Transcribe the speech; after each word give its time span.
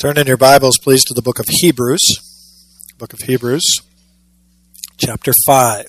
Turn 0.00 0.16
in 0.16 0.26
your 0.26 0.38
Bibles, 0.38 0.78
please, 0.82 1.04
to 1.04 1.12
the 1.12 1.20
book 1.20 1.38
of 1.38 1.44
Hebrews. 1.46 2.00
Book 2.96 3.12
of 3.12 3.20
Hebrews, 3.20 3.82
chapter 4.96 5.30
5. 5.44 5.84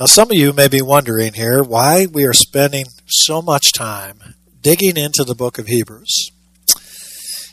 Now, 0.00 0.06
some 0.06 0.30
of 0.30 0.38
you 0.38 0.54
may 0.54 0.68
be 0.68 0.80
wondering 0.80 1.34
here 1.34 1.62
why 1.62 2.06
we 2.06 2.24
are 2.24 2.32
spending 2.32 2.86
so 3.06 3.42
much 3.42 3.74
time 3.76 4.36
digging 4.62 4.96
into 4.96 5.22
the 5.22 5.34
book 5.34 5.58
of 5.58 5.66
Hebrews. 5.66 6.30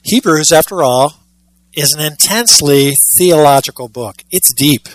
Hebrews, 0.03 0.51
after 0.51 0.81
all, 0.81 1.15
is 1.73 1.93
an 1.93 2.01
intensely 2.01 2.93
theological 3.17 3.87
book. 3.87 4.23
It's 4.31 4.53
deep, 4.53 4.87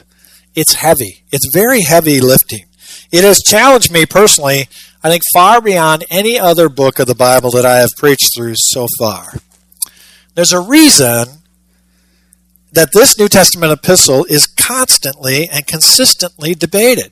it's 0.55 0.75
heavy, 0.75 1.23
it's 1.31 1.51
very 1.53 1.83
heavy 1.83 2.21
lifting. 2.21 2.67
It 3.13 3.25
has 3.25 3.43
challenged 3.47 3.93
me 3.93 4.05
personally, 4.05 4.69
I 5.03 5.11
think, 5.11 5.23
far 5.33 5.61
beyond 5.61 6.05
any 6.11 6.39
other 6.39 6.69
book 6.69 6.99
of 6.99 7.07
the 7.07 7.15
Bible 7.15 7.51
that 7.53 7.65
I 7.65 7.77
have 7.77 7.91
preached 7.97 8.31
through 8.37 8.55
so 8.57 8.87
far. 8.99 9.35
There's 10.35 10.53
a 10.53 10.61
reason 10.61 11.43
that 12.73 12.93
this 12.93 13.19
New 13.19 13.29
Testament 13.29 13.73
epistle 13.73 14.25
is 14.25 14.47
constantly 14.47 15.49
and 15.49 15.67
consistently 15.67 16.55
debated. 16.55 17.11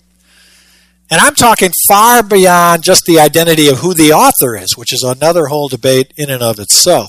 And 1.11 1.21
I'm 1.21 1.35
talking 1.35 1.71
far 1.89 2.23
beyond 2.23 2.83
just 2.83 3.05
the 3.07 3.21
identity 3.21 3.69
of 3.69 3.79
who 3.79 3.95
the 3.95 4.13
author 4.13 4.57
is, 4.57 4.77
which 4.77 4.93
is 4.93 5.03
another 5.03 5.47
whole 5.47 5.69
debate 5.69 6.13
in 6.17 6.29
and 6.29 6.43
of 6.43 6.59
itself. 6.59 7.09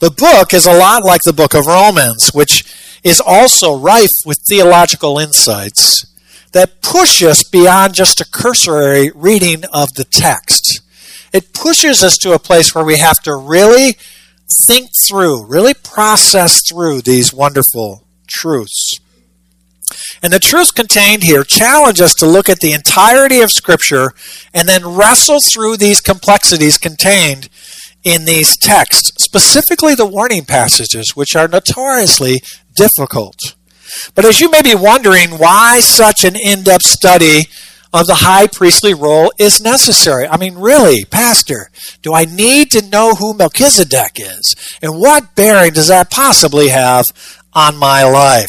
The 0.00 0.10
book 0.10 0.54
is 0.54 0.66
a 0.66 0.78
lot 0.78 1.04
like 1.04 1.22
the 1.24 1.32
book 1.32 1.54
of 1.54 1.66
Romans, 1.66 2.30
which 2.32 2.62
is 3.02 3.20
also 3.20 3.76
rife 3.76 4.14
with 4.24 4.38
theological 4.48 5.18
insights 5.18 6.04
that 6.52 6.80
push 6.82 7.22
us 7.22 7.42
beyond 7.42 7.94
just 7.94 8.20
a 8.20 8.30
cursory 8.30 9.10
reading 9.14 9.64
of 9.72 9.92
the 9.94 10.04
text. 10.04 10.80
It 11.32 11.52
pushes 11.52 12.02
us 12.02 12.16
to 12.18 12.32
a 12.32 12.38
place 12.38 12.74
where 12.74 12.84
we 12.84 12.98
have 12.98 13.18
to 13.24 13.34
really 13.34 13.96
think 14.66 14.90
through, 15.06 15.44
really 15.44 15.74
process 15.74 16.62
through 16.66 17.02
these 17.02 17.34
wonderful 17.34 18.04
truths. 18.26 18.98
And 20.22 20.32
the 20.32 20.38
truths 20.38 20.70
contained 20.70 21.22
here 21.22 21.44
challenge 21.44 22.00
us 22.00 22.14
to 22.14 22.26
look 22.26 22.48
at 22.48 22.60
the 22.60 22.72
entirety 22.72 23.40
of 23.40 23.50
Scripture 23.50 24.12
and 24.54 24.68
then 24.68 24.86
wrestle 24.86 25.38
through 25.52 25.76
these 25.76 26.00
complexities 26.00 26.78
contained 26.78 27.48
in 28.08 28.24
these 28.24 28.56
texts, 28.56 29.12
specifically 29.22 29.94
the 29.94 30.06
warning 30.06 30.44
passages, 30.44 31.12
which 31.14 31.36
are 31.36 31.46
notoriously 31.46 32.40
difficult. 32.74 33.36
But 34.14 34.24
as 34.24 34.40
you 34.40 34.50
may 34.50 34.62
be 34.62 34.74
wondering 34.74 35.32
why 35.32 35.80
such 35.80 36.24
an 36.24 36.34
in 36.34 36.62
depth 36.62 36.84
study 36.84 37.42
of 37.92 38.06
the 38.06 38.16
high 38.16 38.46
priestly 38.46 38.94
role 38.94 39.32
is 39.38 39.60
necessary. 39.60 40.26
I 40.26 40.36
mean, 40.36 40.56
really, 40.56 41.04
Pastor, 41.04 41.70
do 42.02 42.14
I 42.14 42.24
need 42.24 42.70
to 42.72 42.86
know 42.86 43.14
who 43.14 43.34
Melchizedek 43.34 44.12
is? 44.16 44.54
And 44.82 44.98
what 44.98 45.34
bearing 45.34 45.72
does 45.72 45.88
that 45.88 46.10
possibly 46.10 46.68
have 46.68 47.04
on 47.52 47.76
my 47.76 48.04
life? 48.04 48.48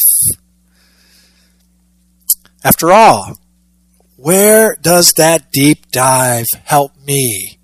After 2.64 2.92
all, 2.92 3.38
where 4.18 4.76
does 4.82 5.14
that 5.16 5.52
deep 5.52 5.90
dive 5.92 6.46
help 6.66 6.98
me 7.06 7.59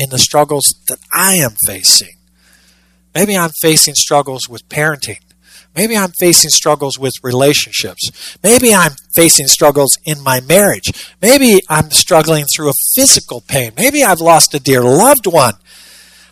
in 0.00 0.10
the 0.10 0.18
struggles 0.18 0.64
that 0.88 0.98
I 1.12 1.34
am 1.34 1.56
facing? 1.66 2.16
Maybe 3.14 3.36
I'm 3.36 3.50
facing 3.60 3.94
struggles 3.94 4.48
with 4.48 4.68
parenting. 4.68 5.20
Maybe 5.74 5.96
I'm 5.96 6.12
facing 6.18 6.50
struggles 6.50 6.98
with 6.98 7.12
relationships. 7.22 8.36
Maybe 8.42 8.74
I'm 8.74 8.92
facing 9.14 9.46
struggles 9.46 9.96
in 10.04 10.20
my 10.20 10.40
marriage. 10.40 10.90
Maybe 11.22 11.60
I'm 11.68 11.90
struggling 11.90 12.44
through 12.46 12.70
a 12.70 12.80
physical 12.96 13.40
pain. 13.40 13.72
Maybe 13.76 14.02
I've 14.02 14.20
lost 14.20 14.54
a 14.54 14.60
dear 14.60 14.82
loved 14.82 15.26
one. 15.26 15.54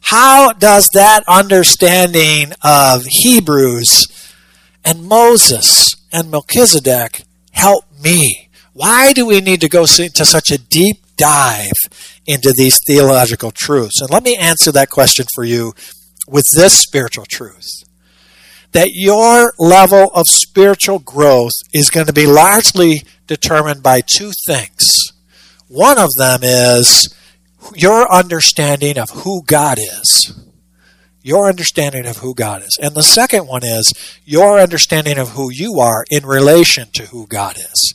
How 0.02 0.52
does 0.52 0.88
that 0.94 1.22
understanding 1.28 2.52
of 2.62 3.04
Hebrews 3.06 4.06
and 4.84 5.04
Moses 5.04 5.94
and 6.10 6.30
Melchizedek 6.30 7.22
help 7.52 7.84
me? 8.02 8.48
Why 8.72 9.12
do 9.12 9.26
we 9.26 9.40
need 9.40 9.60
to 9.60 9.68
go 9.68 9.82
into 9.82 10.24
such 10.24 10.50
a 10.50 10.58
deep 10.58 10.98
dive 11.18 11.72
into 12.26 12.54
these 12.56 12.78
theological 12.86 13.52
truths? 13.54 14.00
And 14.00 14.10
let 14.10 14.22
me 14.22 14.36
answer 14.36 14.72
that 14.72 14.88
question 14.88 15.26
for 15.34 15.44
you 15.44 15.74
with 16.26 16.44
this 16.56 16.78
spiritual 16.78 17.26
truth 17.28 17.68
that 18.72 18.90
your 18.92 19.54
level 19.58 20.10
of 20.14 20.26
spiritual 20.26 20.98
growth 20.98 21.52
is 21.72 21.90
going 21.90 22.06
to 22.06 22.12
be 22.12 22.26
largely 22.26 23.02
determined 23.26 23.82
by 23.82 24.02
two 24.16 24.30
things. 24.46 24.84
One 25.68 25.98
of 25.98 26.10
them 26.18 26.40
is 26.42 27.14
your 27.74 28.10
understanding 28.12 28.98
of 28.98 29.10
who 29.10 29.42
God 29.44 29.78
is. 29.78 30.47
Your 31.28 31.46
understanding 31.46 32.06
of 32.06 32.16
who 32.16 32.34
God 32.34 32.62
is. 32.62 32.78
And 32.80 32.94
the 32.94 33.02
second 33.02 33.46
one 33.46 33.62
is 33.62 33.92
your 34.24 34.58
understanding 34.58 35.18
of 35.18 35.32
who 35.32 35.50
you 35.52 35.78
are 35.78 36.06
in 36.10 36.24
relation 36.24 36.88
to 36.94 37.04
who 37.04 37.26
God 37.26 37.58
is. 37.58 37.92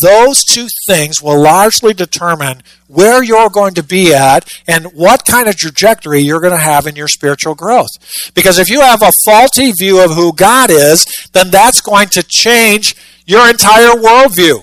Those 0.00 0.44
two 0.44 0.68
things 0.86 1.20
will 1.20 1.42
largely 1.42 1.94
determine 1.94 2.62
where 2.86 3.24
you're 3.24 3.50
going 3.50 3.74
to 3.74 3.82
be 3.82 4.14
at 4.14 4.48
and 4.68 4.84
what 4.92 5.24
kind 5.26 5.48
of 5.48 5.56
trajectory 5.56 6.20
you're 6.20 6.40
going 6.40 6.52
to 6.52 6.58
have 6.58 6.86
in 6.86 6.94
your 6.94 7.08
spiritual 7.08 7.56
growth. 7.56 7.90
Because 8.34 8.60
if 8.60 8.70
you 8.70 8.82
have 8.82 9.02
a 9.02 9.10
faulty 9.24 9.72
view 9.72 10.04
of 10.04 10.12
who 10.12 10.32
God 10.32 10.70
is, 10.70 11.04
then 11.32 11.50
that's 11.50 11.80
going 11.80 12.06
to 12.10 12.22
change 12.22 12.94
your 13.26 13.50
entire 13.50 13.94
worldview. 13.94 14.62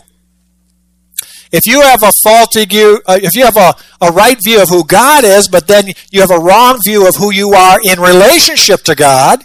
If 1.51 1.65
you 1.65 1.81
have 1.81 2.03
a 2.03 2.11
faulty 2.23 2.65
view, 2.65 3.01
uh, 3.05 3.19
if 3.21 3.35
you 3.35 3.45
have 3.45 3.57
a, 3.57 3.73
a 4.01 4.11
right 4.11 4.37
view 4.43 4.61
of 4.61 4.69
who 4.69 4.83
God 4.83 5.23
is, 5.23 5.47
but 5.47 5.67
then 5.67 5.85
you 6.11 6.21
have 6.21 6.31
a 6.31 6.39
wrong 6.39 6.79
view 6.85 7.07
of 7.07 7.15
who 7.15 7.31
you 7.31 7.53
are 7.53 7.79
in 7.83 7.99
relationship 7.99 8.81
to 8.83 8.95
God, 8.95 9.43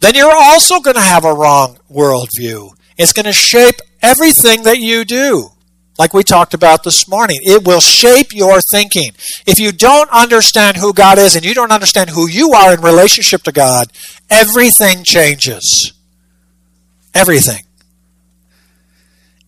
then 0.00 0.14
you're 0.14 0.34
also 0.34 0.80
going 0.80 0.96
to 0.96 1.02
have 1.02 1.24
a 1.24 1.32
wrong 1.32 1.78
worldview. 1.90 2.70
It's 2.98 3.12
going 3.12 3.26
to 3.26 3.32
shape 3.32 3.76
everything 4.00 4.64
that 4.64 4.78
you 4.78 5.04
do. 5.04 5.50
Like 5.98 6.14
we 6.14 6.24
talked 6.24 6.54
about 6.54 6.82
this 6.82 7.06
morning, 7.06 7.38
it 7.42 7.64
will 7.64 7.80
shape 7.80 8.28
your 8.32 8.58
thinking. 8.72 9.12
If 9.46 9.60
you 9.60 9.70
don't 9.72 10.10
understand 10.10 10.76
who 10.76 10.92
God 10.92 11.18
is 11.18 11.36
and 11.36 11.44
you 11.44 11.54
don't 11.54 11.70
understand 11.70 12.10
who 12.10 12.28
you 12.28 12.52
are 12.52 12.74
in 12.74 12.80
relationship 12.80 13.42
to 13.44 13.52
God, 13.52 13.92
everything 14.30 15.04
changes. 15.04 15.92
Everything. 17.14 17.62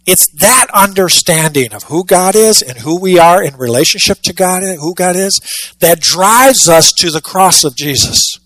It's 0.06 0.28
that 0.34 0.66
understanding 0.74 1.72
of 1.72 1.84
who 1.84 2.04
God 2.04 2.36
is 2.36 2.60
and 2.60 2.78
who 2.78 3.00
we 3.00 3.18
are 3.18 3.42
in 3.42 3.56
relationship 3.56 4.18
to 4.24 4.34
God, 4.34 4.62
who 4.62 4.94
God 4.94 5.16
is, 5.16 5.40
that 5.80 6.00
drives 6.00 6.68
us 6.68 6.92
to 6.98 7.10
the 7.10 7.22
cross 7.22 7.64
of 7.64 7.74
Jesus. 7.74 8.38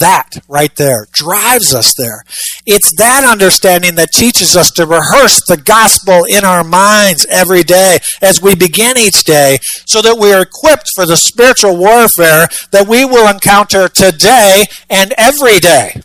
That 0.00 0.42
right 0.48 0.74
there 0.76 1.06
drives 1.12 1.72
us 1.72 1.94
there. 1.96 2.24
It's 2.66 2.94
that 2.98 3.24
understanding 3.24 3.94
that 3.94 4.10
teaches 4.12 4.56
us 4.56 4.70
to 4.72 4.84
rehearse 4.84 5.40
the 5.46 5.56
gospel 5.56 6.24
in 6.28 6.44
our 6.44 6.64
minds 6.64 7.24
every 7.30 7.62
day 7.62 7.98
as 8.20 8.42
we 8.42 8.54
begin 8.54 8.98
each 8.98 9.24
day 9.24 9.58
so 9.86 10.02
that 10.02 10.18
we 10.18 10.32
are 10.32 10.42
equipped 10.42 10.90
for 10.94 11.06
the 11.06 11.16
spiritual 11.16 11.76
warfare 11.78 12.48
that 12.72 12.86
we 12.88 13.04
will 13.04 13.28
encounter 13.28 13.88
today 13.88 14.64
and 14.90 15.14
every 15.16 15.60
day. 15.60 16.02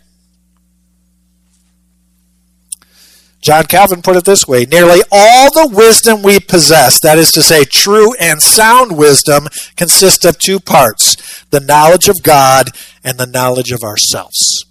John 3.42 3.64
Calvin 3.64 4.02
put 4.02 4.16
it 4.16 4.24
this 4.24 4.46
way 4.46 4.64
Nearly 4.64 5.02
all 5.10 5.50
the 5.52 5.74
wisdom 5.74 6.22
we 6.22 6.40
possess, 6.40 6.98
that 7.02 7.18
is 7.18 7.30
to 7.32 7.42
say, 7.42 7.64
true 7.64 8.14
and 8.18 8.40
sound 8.40 8.96
wisdom, 8.96 9.48
consists 9.76 10.24
of 10.24 10.38
two 10.38 10.60
parts 10.60 11.44
the 11.50 11.60
knowledge 11.60 12.08
of 12.08 12.22
God 12.22 12.70
and 13.04 13.18
the 13.18 13.26
knowledge 13.26 13.72
of 13.72 13.82
ourselves. 13.82 14.64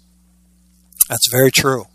That's 1.08 1.28
very 1.30 1.50
true. 1.50 1.86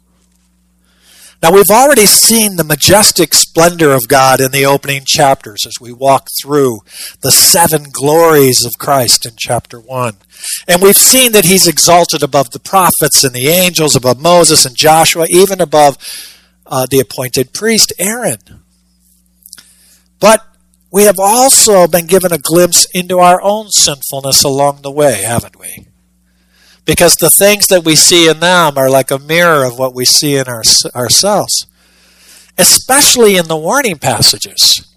Now, 1.42 1.51
we've 1.51 1.69
already 1.69 2.07
seen 2.07 2.56
the 2.56 2.63
majestic 2.63 3.36
splendor 3.36 3.92
of 3.92 4.07
God 4.07 4.42
in 4.42 4.51
the 4.51 4.66
opening 4.66 5.04
chapters 5.06 5.66
as 5.68 5.80
we 5.80 5.94
walk 5.94 6.30
through 6.42 6.80
the 7.22 7.31
seven 7.31 7.88
glories 7.92 8.66
of 8.66 8.80
Christ 8.80 9.24
in 9.24 9.34
chapter 9.38 9.80
1. 9.80 10.18
And 10.68 10.81
we've 10.81 10.98
seen 10.98 11.34
that 11.34 11.46
He's 11.46 11.68
exalted 11.68 12.24
above 12.24 12.50
the 12.51 12.60
prophets 12.60 13.24
and 13.24 13.36
the 13.36 13.50
angels, 13.50 13.96
above 13.96 14.19
Moses 14.19 14.66
and 14.66 14.75
Joshua, 14.75 15.28
even 15.30 15.62
above 15.62 15.98
uh, 16.68 16.86
the 16.90 17.00
appointed 17.00 17.54
priest, 17.54 17.94
Aaron. 18.00 18.40
But 20.19 20.46
we 20.92 21.04
have 21.04 21.19
also 21.19 21.88
been 21.88 22.08
given 22.08 22.31
a 22.31 22.38
glimpse 22.38 22.88
into 22.94 23.19
our 23.19 23.42
own 23.42 23.69
sinfulness 23.69 24.44
along 24.44 24.81
the 24.81 24.92
way, 24.92 25.22
haven't 25.22 25.60
we? 25.60 25.88
Because 26.86 27.16
the 27.16 27.30
things 27.30 27.68
that 27.68 27.84
we 27.84 27.96
see 27.96 28.30
in 28.30 28.40
them 28.40 28.78
are 28.78 28.90
like 28.90 29.12
a 29.12 29.19
mirror 29.19 29.66
of 29.66 29.78
what 29.78 29.94
we 29.94 30.06
see 30.06 30.38
in 30.38 30.48
our, 30.48 30.64
ourselves, 30.96 31.68
especially 32.58 33.36
in 33.36 33.48
the 33.48 33.58
warning 33.58 33.98
passages, 33.98 34.88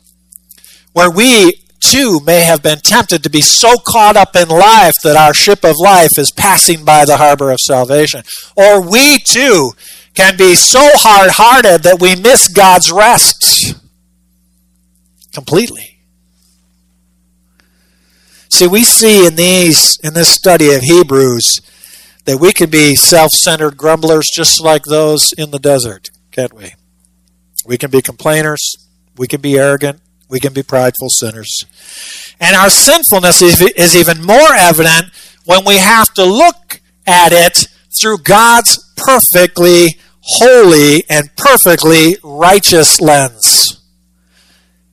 where 0.93 1.11
we 1.11 1.55
too 1.81 2.21
may 2.25 2.43
have 2.43 2.63
been 2.63 2.79
tempted 2.85 3.23
to 3.25 3.31
be 3.31 3.41
so 3.41 3.75
caught 3.87 4.17
up 4.17 4.37
in 4.37 4.49
life 4.49 4.95
that 5.03 5.17
our 5.17 5.35
ship 5.35 5.65
of 5.65 5.75
life 5.81 6.11
is 6.17 6.31
passing 6.31 6.85
by 6.85 7.05
the 7.05 7.17
harbor 7.17 7.51
of 7.51 7.59
salvation. 7.61 8.23
Or 8.55 8.89
we 8.89 9.19
too 9.19 9.73
can 10.15 10.37
be 10.37 10.55
so 10.55 10.81
hard 10.95 11.31
hearted 11.33 11.83
that 11.85 12.01
we 12.01 12.17
miss 12.17 12.49
God's 12.49 12.91
rest 12.91 13.75
completely. 15.33 15.99
See, 18.49 18.67
we 18.67 18.83
see 18.83 19.27
in 19.27 19.37
these 19.37 19.99
in 20.03 20.15
this 20.15 20.29
study 20.29 20.75
of 20.75 20.83
Hebrews 20.83 21.61
that 22.25 22.39
we 22.39 22.53
can 22.53 22.69
be 22.69 22.95
self-centered 22.95 23.77
grumblers 23.77 24.27
just 24.35 24.63
like 24.63 24.85
those 24.85 25.33
in 25.39 25.51
the 25.53 25.59
desert, 25.59 26.11
can't 26.33 26.53
we? 26.53 26.75
We 27.65 27.79
can 27.79 27.91
be 27.91 28.03
complainers, 28.03 28.61
we 29.17 29.27
can 29.27 29.41
be 29.41 29.59
arrogant, 29.59 30.01
we 30.29 30.41
can 30.41 30.53
be 30.53 30.63
prideful 30.63 31.09
sinners. 31.09 31.65
And 32.41 32.57
our 32.57 32.71
sinfulness 32.71 33.41
is 33.43 33.97
even 33.97 34.25
more 34.25 34.55
evident 34.55 35.07
when 35.45 35.65
we 35.65 35.77
have 35.77 36.13
to 36.15 36.25
look 36.25 36.81
at 37.07 37.33
it 37.33 37.69
through 38.01 38.19
God's 38.19 38.90
perfectly 39.05 39.99
holy 40.23 41.05
and 41.09 41.35
perfectly 41.37 42.17
righteous 42.23 43.01
lens 43.01 43.83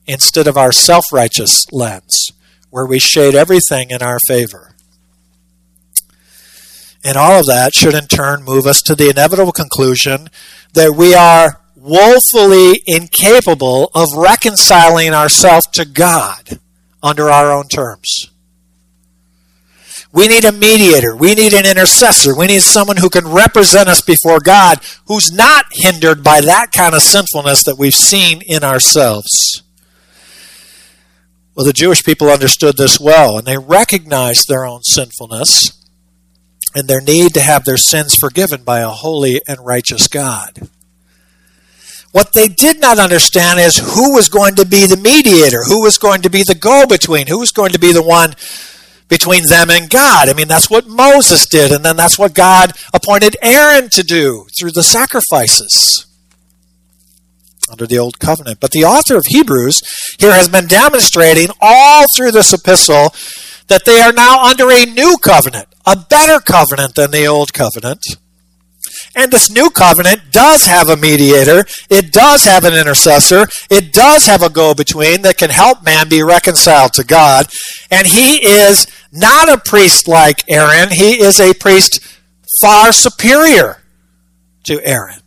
instead 0.06 0.46
of 0.46 0.56
our 0.56 0.72
self 0.72 1.04
righteous 1.12 1.66
lens, 1.70 2.30
where 2.70 2.86
we 2.86 2.98
shade 2.98 3.34
everything 3.34 3.90
in 3.90 4.02
our 4.02 4.18
favor. 4.26 4.74
And 7.04 7.16
all 7.16 7.40
of 7.40 7.46
that 7.46 7.74
should 7.74 7.94
in 7.94 8.06
turn 8.06 8.42
move 8.42 8.66
us 8.66 8.80
to 8.86 8.94
the 8.94 9.08
inevitable 9.08 9.52
conclusion 9.52 10.28
that 10.74 10.94
we 10.96 11.14
are 11.14 11.60
woefully 11.76 12.82
incapable 12.86 13.90
of 13.94 14.08
reconciling 14.16 15.14
ourselves 15.14 15.66
to 15.74 15.84
God 15.84 16.58
under 17.02 17.30
our 17.30 17.52
own 17.52 17.68
terms. 17.68 18.30
We 20.12 20.26
need 20.26 20.44
a 20.44 20.52
mediator. 20.52 21.14
We 21.14 21.34
need 21.34 21.52
an 21.52 21.66
intercessor. 21.66 22.36
We 22.36 22.46
need 22.46 22.62
someone 22.62 22.96
who 22.96 23.10
can 23.10 23.28
represent 23.28 23.88
us 23.88 24.00
before 24.00 24.40
God 24.40 24.78
who's 25.06 25.30
not 25.30 25.66
hindered 25.70 26.24
by 26.24 26.40
that 26.40 26.72
kind 26.72 26.94
of 26.94 27.02
sinfulness 27.02 27.64
that 27.64 27.76
we've 27.78 27.94
seen 27.94 28.40
in 28.46 28.64
ourselves. 28.64 29.62
Well, 31.54 31.66
the 31.66 31.72
Jewish 31.72 32.04
people 32.04 32.28
understood 32.28 32.76
this 32.76 33.00
well, 33.00 33.36
and 33.36 33.46
they 33.46 33.58
recognized 33.58 34.46
their 34.48 34.64
own 34.64 34.82
sinfulness 34.82 35.72
and 36.74 36.86
their 36.86 37.00
need 37.00 37.34
to 37.34 37.40
have 37.40 37.64
their 37.64 37.76
sins 37.76 38.14
forgiven 38.14 38.62
by 38.62 38.80
a 38.80 38.88
holy 38.88 39.40
and 39.48 39.58
righteous 39.64 40.06
God. 40.06 40.68
What 42.12 42.32
they 42.32 42.48
did 42.48 42.80
not 42.80 42.98
understand 42.98 43.60
is 43.60 43.76
who 43.76 44.14
was 44.14 44.28
going 44.28 44.54
to 44.54 44.64
be 44.64 44.86
the 44.86 44.96
mediator, 44.96 45.64
who 45.64 45.82
was 45.82 45.98
going 45.98 46.22
to 46.22 46.30
be 46.30 46.42
the 46.42 46.54
go 46.54 46.86
between, 46.86 47.26
who 47.26 47.38
was 47.38 47.50
going 47.50 47.72
to 47.72 47.78
be 47.78 47.92
the 47.92 48.02
one 48.02 48.34
between 49.08 49.44
them 49.48 49.70
and 49.70 49.88
God. 49.88 50.28
I 50.28 50.34
mean, 50.34 50.48
that's 50.48 50.70
what 50.70 50.86
Moses 50.86 51.46
did, 51.46 51.72
and 51.72 51.84
then 51.84 51.96
that's 51.96 52.18
what 52.18 52.34
God 52.34 52.72
appointed 52.92 53.36
Aaron 53.42 53.88
to 53.90 54.02
do 54.02 54.46
through 54.58 54.72
the 54.72 54.82
sacrifices 54.82 56.06
under 57.70 57.86
the 57.86 57.98
Old 57.98 58.18
Covenant. 58.18 58.60
But 58.60 58.70
the 58.70 58.84
author 58.84 59.16
of 59.16 59.24
Hebrews 59.26 59.80
here 60.18 60.32
has 60.32 60.48
been 60.48 60.66
demonstrating 60.66 61.48
all 61.60 62.06
through 62.16 62.32
this 62.32 62.52
epistle 62.52 63.14
that 63.68 63.84
they 63.84 64.00
are 64.00 64.12
now 64.12 64.44
under 64.44 64.70
a 64.70 64.86
new 64.86 65.16
covenant, 65.22 65.68
a 65.86 65.96
better 65.96 66.40
covenant 66.40 66.94
than 66.94 67.10
the 67.10 67.26
Old 67.26 67.52
Covenant. 67.52 68.04
And 69.16 69.32
this 69.32 69.50
new 69.50 69.70
covenant 69.70 70.30
does 70.30 70.66
have 70.66 70.88
a 70.88 70.96
mediator. 70.96 71.64
It 71.90 72.12
does 72.12 72.44
have 72.44 72.64
an 72.64 72.74
intercessor. 72.74 73.48
It 73.70 73.92
does 73.92 74.26
have 74.26 74.42
a 74.42 74.50
go 74.50 74.74
between 74.74 75.22
that 75.22 75.38
can 75.38 75.50
help 75.50 75.82
man 75.82 76.08
be 76.08 76.22
reconciled 76.22 76.92
to 76.94 77.04
God. 77.04 77.46
And 77.90 78.06
he 78.06 78.36
is 78.36 78.86
not 79.12 79.48
a 79.48 79.58
priest 79.58 80.06
like 80.06 80.44
Aaron. 80.48 80.90
He 80.90 81.20
is 81.20 81.40
a 81.40 81.54
priest 81.54 82.00
far 82.60 82.92
superior 82.92 83.78
to 84.64 84.80
Aaron. 84.84 85.22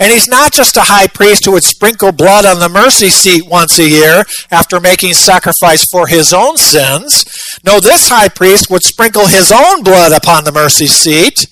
And 0.00 0.12
he's 0.12 0.28
not 0.28 0.52
just 0.52 0.76
a 0.76 0.82
high 0.82 1.08
priest 1.08 1.44
who 1.44 1.52
would 1.52 1.64
sprinkle 1.64 2.12
blood 2.12 2.44
on 2.44 2.60
the 2.60 2.68
mercy 2.68 3.08
seat 3.08 3.46
once 3.46 3.78
a 3.80 3.88
year 3.88 4.24
after 4.50 4.78
making 4.78 5.14
sacrifice 5.14 5.84
for 5.90 6.06
his 6.06 6.32
own 6.32 6.56
sins. 6.56 7.24
No, 7.64 7.80
this 7.80 8.08
high 8.08 8.28
priest 8.28 8.70
would 8.70 8.84
sprinkle 8.84 9.26
his 9.26 9.50
own 9.50 9.82
blood 9.82 10.12
upon 10.12 10.44
the 10.44 10.52
mercy 10.52 10.86
seat 10.86 11.46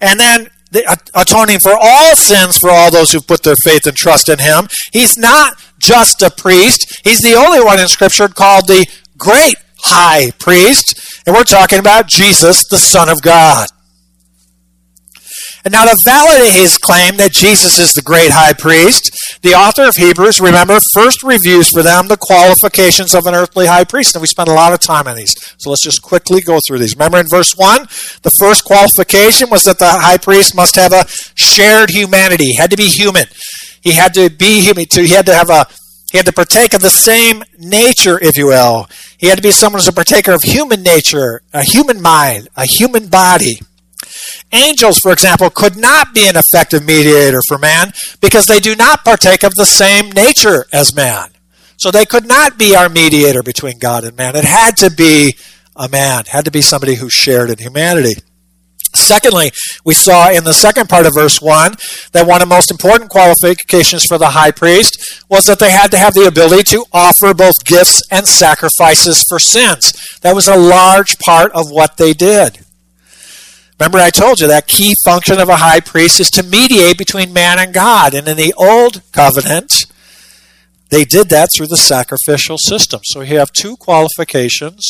and 0.00 0.18
then 0.18 0.48
the, 0.70 0.84
atoning 1.14 1.58
for 1.58 1.72
all 1.78 2.14
sins 2.16 2.56
for 2.56 2.70
all 2.70 2.90
those 2.90 3.10
who 3.10 3.20
put 3.20 3.42
their 3.42 3.56
faith 3.64 3.86
and 3.86 3.96
trust 3.96 4.28
in 4.28 4.38
him. 4.38 4.68
He's 4.92 5.16
not 5.16 5.54
just 5.78 6.22
a 6.22 6.30
priest. 6.30 7.00
He's 7.04 7.20
the 7.20 7.34
only 7.34 7.62
one 7.62 7.80
in 7.80 7.88
Scripture 7.88 8.28
called 8.28 8.68
the 8.68 8.86
great 9.18 9.56
high 9.78 10.30
priest. 10.38 11.22
And 11.26 11.34
we're 11.34 11.44
talking 11.44 11.78
about 11.78 12.06
Jesus, 12.06 12.64
the 12.64 12.78
Son 12.78 13.08
of 13.08 13.20
God. 13.22 13.68
And 15.64 15.72
now 15.72 15.84
to 15.84 15.96
validate 16.04 16.54
his 16.54 16.78
claim 16.78 17.16
that 17.18 17.32
Jesus 17.32 17.78
is 17.78 17.92
the 17.92 18.02
great 18.02 18.30
high 18.30 18.52
priest, 18.52 19.10
the 19.42 19.54
author 19.54 19.84
of 19.84 19.94
Hebrews, 19.96 20.40
remember, 20.40 20.78
first 20.94 21.22
reviews 21.22 21.68
for 21.68 21.82
them 21.82 22.08
the 22.08 22.16
qualifications 22.16 23.14
of 23.14 23.26
an 23.26 23.34
earthly 23.34 23.66
high 23.66 23.84
priest. 23.84 24.14
And 24.14 24.22
we 24.22 24.26
spent 24.26 24.48
a 24.48 24.54
lot 24.54 24.72
of 24.72 24.80
time 24.80 25.06
on 25.06 25.16
these. 25.16 25.34
So 25.58 25.70
let's 25.70 25.84
just 25.84 26.02
quickly 26.02 26.40
go 26.40 26.58
through 26.66 26.78
these. 26.78 26.94
Remember 26.94 27.18
in 27.18 27.26
verse 27.30 27.52
1, 27.56 27.82
the 28.22 28.32
first 28.38 28.64
qualification 28.64 29.50
was 29.50 29.62
that 29.64 29.78
the 29.78 29.88
high 29.88 30.18
priest 30.18 30.54
must 30.54 30.76
have 30.76 30.92
a 30.92 31.04
shared 31.34 31.90
humanity. 31.90 32.46
He 32.46 32.56
had 32.56 32.70
to 32.70 32.76
be 32.76 32.88
human. 32.88 33.26
He 33.82 33.92
had 33.92 34.14
to 34.14 34.30
be 34.30 34.60
human. 34.60 34.86
He 34.90 35.08
had 35.08 35.26
to 35.26 35.34
have 35.34 35.50
a 35.50 35.66
he 36.10 36.18
had 36.18 36.26
to 36.26 36.32
partake 36.32 36.74
of 36.74 36.82
the 36.82 36.90
same 36.90 37.44
nature, 37.56 38.18
if 38.20 38.36
you 38.36 38.46
will. 38.46 38.88
He 39.16 39.28
had 39.28 39.36
to 39.36 39.42
be 39.42 39.52
someone 39.52 39.78
who's 39.78 39.86
a 39.86 39.92
partaker 39.92 40.32
of 40.32 40.42
human 40.42 40.82
nature, 40.82 41.40
a 41.52 41.62
human 41.62 42.02
mind, 42.02 42.48
a 42.56 42.66
human 42.66 43.06
body. 43.06 43.60
Angels, 44.52 44.98
for 44.98 45.12
example, 45.12 45.50
could 45.50 45.76
not 45.76 46.14
be 46.14 46.26
an 46.28 46.36
effective 46.36 46.84
mediator 46.84 47.40
for 47.46 47.58
man 47.58 47.92
because 48.20 48.46
they 48.46 48.60
do 48.60 48.74
not 48.74 49.04
partake 49.04 49.42
of 49.44 49.54
the 49.54 49.66
same 49.66 50.10
nature 50.10 50.66
as 50.72 50.94
man. 50.94 51.30
So 51.76 51.90
they 51.90 52.04
could 52.04 52.26
not 52.26 52.58
be 52.58 52.74
our 52.76 52.88
mediator 52.88 53.42
between 53.42 53.78
God 53.78 54.04
and 54.04 54.16
man. 54.16 54.36
It 54.36 54.44
had 54.44 54.76
to 54.78 54.90
be 54.90 55.34
a 55.76 55.88
man, 55.88 56.20
it 56.20 56.28
had 56.28 56.44
to 56.44 56.50
be 56.50 56.62
somebody 56.62 56.96
who 56.96 57.08
shared 57.08 57.50
in 57.50 57.58
humanity. 57.58 58.14
Secondly, 58.94 59.52
we 59.84 59.94
saw 59.94 60.30
in 60.30 60.44
the 60.44 60.52
second 60.52 60.88
part 60.88 61.06
of 61.06 61.14
verse 61.14 61.40
1 61.40 61.74
that 62.12 62.26
one 62.26 62.42
of 62.42 62.48
the 62.48 62.54
most 62.54 62.70
important 62.70 63.08
qualifications 63.08 64.04
for 64.04 64.18
the 64.18 64.30
high 64.30 64.50
priest 64.50 65.24
was 65.28 65.44
that 65.44 65.60
they 65.60 65.70
had 65.70 65.90
to 65.92 65.96
have 65.96 66.12
the 66.12 66.26
ability 66.26 66.64
to 66.64 66.84
offer 66.92 67.32
both 67.32 67.64
gifts 67.64 68.02
and 68.10 68.26
sacrifices 68.26 69.24
for 69.28 69.38
sins. 69.38 69.92
That 70.22 70.34
was 70.34 70.48
a 70.48 70.56
large 70.56 71.18
part 71.18 71.52
of 71.52 71.70
what 71.70 71.96
they 71.98 72.12
did. 72.12 72.64
Remember, 73.80 73.98
I 73.98 74.10
told 74.10 74.40
you 74.40 74.46
that 74.48 74.66
key 74.66 74.94
function 75.06 75.40
of 75.40 75.48
a 75.48 75.56
high 75.56 75.80
priest 75.80 76.20
is 76.20 76.28
to 76.32 76.42
mediate 76.42 76.98
between 76.98 77.32
man 77.32 77.58
and 77.58 77.72
God. 77.72 78.12
And 78.12 78.28
in 78.28 78.36
the 78.36 78.52
Old 78.58 79.00
Covenant, 79.10 79.72
they 80.90 81.06
did 81.06 81.30
that 81.30 81.48
through 81.56 81.68
the 81.68 81.78
sacrificial 81.78 82.58
system. 82.58 83.00
So 83.04 83.22
you 83.22 83.38
have 83.38 83.52
two 83.52 83.78
qualifications. 83.78 84.84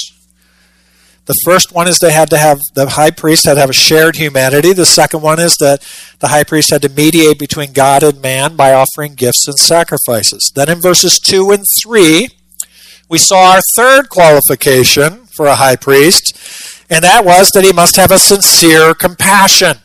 The 1.27 1.37
first 1.45 1.73
one 1.73 1.87
is 1.87 1.99
they 2.01 2.11
had 2.11 2.31
to 2.31 2.39
have, 2.39 2.59
the 2.75 2.89
high 2.89 3.13
priest 3.13 3.47
had 3.47 3.55
to 3.55 3.61
have 3.61 3.71
a 3.71 3.75
shared 3.75 4.17
humanity. 4.17 4.73
The 4.73 4.85
second 4.85 5.23
one 5.23 5.39
is 5.39 5.55
that 5.61 5.87
the 6.19 6.29
high 6.29 6.43
priest 6.43 6.73
had 6.73 6.83
to 6.83 6.89
mediate 6.89 7.39
between 7.39 7.73
God 7.73 8.03
and 8.03 8.21
man 8.21 8.57
by 8.57 8.73
offering 8.73 9.15
gifts 9.15 9.47
and 9.47 9.57
sacrifices. 9.57 10.51
Then 10.57 10.69
in 10.69 10.81
verses 10.81 11.21
2 11.25 11.53
and 11.53 11.65
3, 11.85 12.29
we 13.09 13.19
saw 13.19 13.53
our 13.53 13.61
third 13.77 14.09
qualification 14.09 15.27
for 15.27 15.47
a 15.47 15.55
high 15.55 15.77
priest 15.77 16.37
and 16.91 17.05
that 17.05 17.25
was 17.25 17.49
that 17.55 17.65
he 17.65 17.73
must 17.73 17.97
have 17.97 18.11
a 18.11 18.19
sincere 18.19 18.95
compassion. 18.95 19.77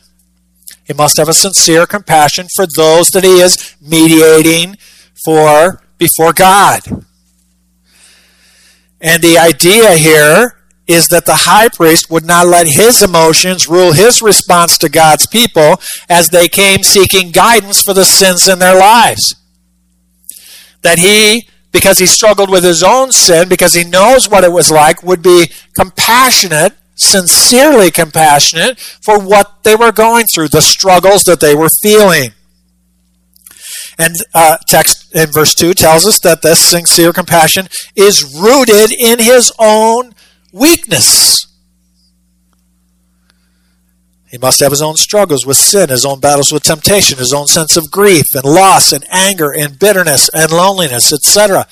He 0.84 0.92
must 0.92 1.16
have 1.18 1.28
a 1.28 1.34
sincere 1.34 1.86
compassion 1.86 2.48
for 2.54 2.66
those 2.76 3.06
that 3.08 3.22
he 3.22 3.40
is 3.40 3.76
mediating 3.80 4.76
for 5.24 5.82
before 5.98 6.32
God. 6.32 6.80
And 9.00 9.22
the 9.22 9.38
idea 9.38 9.92
here 9.92 10.56
is 10.88 11.06
that 11.08 11.26
the 11.26 11.34
high 11.34 11.68
priest 11.68 12.10
would 12.10 12.24
not 12.24 12.46
let 12.46 12.66
his 12.66 13.02
emotions 13.02 13.68
rule 13.68 13.92
his 13.92 14.20
response 14.22 14.78
to 14.78 14.88
God's 14.88 15.26
people 15.26 15.80
as 16.08 16.28
they 16.28 16.48
came 16.48 16.82
seeking 16.82 17.30
guidance 17.30 17.82
for 17.82 17.94
the 17.94 18.04
sins 18.04 18.48
in 18.48 18.58
their 18.58 18.78
lives. 18.78 19.34
That 20.82 20.98
he, 20.98 21.48
because 21.72 21.98
he 21.98 22.06
struggled 22.06 22.50
with 22.50 22.62
his 22.62 22.82
own 22.82 23.10
sin, 23.10 23.48
because 23.48 23.74
he 23.74 23.84
knows 23.84 24.28
what 24.28 24.44
it 24.44 24.52
was 24.52 24.70
like, 24.70 25.02
would 25.02 25.22
be 25.22 25.50
compassionate 25.76 26.74
sincerely 26.96 27.90
compassionate 27.90 28.78
for 29.04 29.20
what 29.20 29.62
they 29.62 29.76
were 29.76 29.92
going 29.92 30.26
through, 30.34 30.48
the 30.48 30.62
struggles 30.62 31.22
that 31.22 31.40
they 31.40 31.54
were 31.54 31.68
feeling. 31.82 32.30
And 33.98 34.14
uh, 34.34 34.58
text 34.68 35.14
in 35.14 35.30
verse 35.32 35.54
2 35.54 35.74
tells 35.74 36.06
us 36.06 36.18
that 36.20 36.42
this 36.42 36.60
sincere 36.60 37.12
compassion 37.12 37.68
is 37.94 38.38
rooted 38.38 38.92
in 38.92 39.18
his 39.18 39.52
own 39.58 40.12
weakness. 40.52 41.46
He 44.28 44.38
must 44.38 44.60
have 44.60 44.72
his 44.72 44.82
own 44.82 44.96
struggles 44.96 45.46
with 45.46 45.56
sin, 45.56 45.88
his 45.88 46.04
own 46.04 46.20
battles 46.20 46.52
with 46.52 46.62
temptation, 46.62 47.16
his 47.16 47.32
own 47.32 47.46
sense 47.46 47.76
of 47.76 47.90
grief 47.90 48.24
and 48.34 48.44
loss 48.44 48.92
and 48.92 49.04
anger 49.10 49.50
and 49.50 49.78
bitterness 49.78 50.28
and 50.34 50.50
loneliness, 50.50 51.12
etc. 51.12 51.66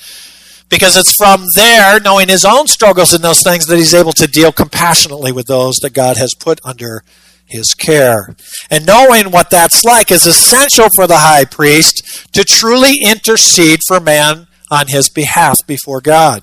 Because 0.68 0.96
it's 0.96 1.14
from 1.18 1.44
there, 1.54 2.00
knowing 2.00 2.28
his 2.28 2.44
own 2.44 2.66
struggles 2.66 3.14
in 3.14 3.22
those 3.22 3.42
things, 3.42 3.66
that 3.66 3.76
he's 3.76 3.94
able 3.94 4.12
to 4.12 4.26
deal 4.26 4.50
compassionately 4.50 5.30
with 5.30 5.46
those 5.46 5.76
that 5.76 5.92
God 5.92 6.16
has 6.16 6.30
put 6.38 6.60
under 6.64 7.04
his 7.46 7.74
care. 7.74 8.34
And 8.70 8.86
knowing 8.86 9.30
what 9.30 9.50
that's 9.50 9.84
like 9.84 10.10
is 10.10 10.26
essential 10.26 10.88
for 10.94 11.06
the 11.06 11.18
high 11.18 11.44
priest 11.44 12.32
to 12.32 12.44
truly 12.44 12.94
intercede 13.04 13.80
for 13.86 14.00
man 14.00 14.46
on 14.70 14.88
his 14.88 15.08
behalf 15.08 15.56
before 15.66 16.00
God. 16.00 16.42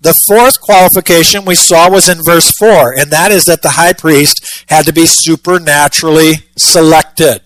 The 0.00 0.14
fourth 0.28 0.60
qualification 0.60 1.44
we 1.44 1.54
saw 1.54 1.90
was 1.90 2.08
in 2.08 2.18
verse 2.24 2.50
4, 2.58 2.98
and 2.98 3.10
that 3.10 3.30
is 3.30 3.44
that 3.44 3.62
the 3.62 3.70
high 3.70 3.92
priest 3.92 4.64
had 4.68 4.84
to 4.86 4.92
be 4.92 5.06
supernaturally 5.06 6.34
selected. 6.56 7.42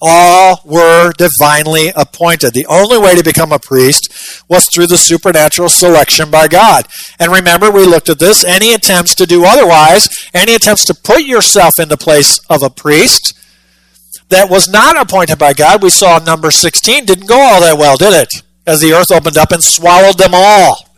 All 0.00 0.60
were 0.64 1.12
divinely 1.18 1.92
appointed. 1.94 2.54
The 2.54 2.66
only 2.66 2.98
way 2.98 3.14
to 3.14 3.22
become 3.22 3.52
a 3.52 3.58
priest 3.58 4.42
was 4.48 4.66
through 4.66 4.86
the 4.86 4.96
supernatural 4.96 5.68
selection 5.68 6.30
by 6.30 6.48
God. 6.48 6.88
And 7.18 7.30
remember, 7.30 7.70
we 7.70 7.84
looked 7.84 8.08
at 8.08 8.18
this. 8.18 8.44
Any 8.44 8.72
attempts 8.72 9.14
to 9.16 9.26
do 9.26 9.44
otherwise, 9.44 10.08
any 10.32 10.54
attempts 10.54 10.86
to 10.86 10.94
put 10.94 11.24
yourself 11.24 11.72
in 11.78 11.88
the 11.88 11.98
place 11.98 12.38
of 12.48 12.62
a 12.62 12.70
priest 12.70 13.34
that 14.30 14.48
was 14.48 14.68
not 14.68 14.96
appointed 14.96 15.38
by 15.38 15.52
God, 15.52 15.82
we 15.82 15.90
saw 15.90 16.18
number 16.18 16.50
16, 16.50 17.04
didn't 17.04 17.26
go 17.26 17.38
all 17.38 17.60
that 17.60 17.76
well, 17.76 17.96
did 17.96 18.14
it? 18.14 18.28
As 18.66 18.80
the 18.80 18.92
earth 18.92 19.12
opened 19.12 19.36
up 19.36 19.52
and 19.52 19.62
swallowed 19.62 20.18
them 20.18 20.30
all. 20.32 20.88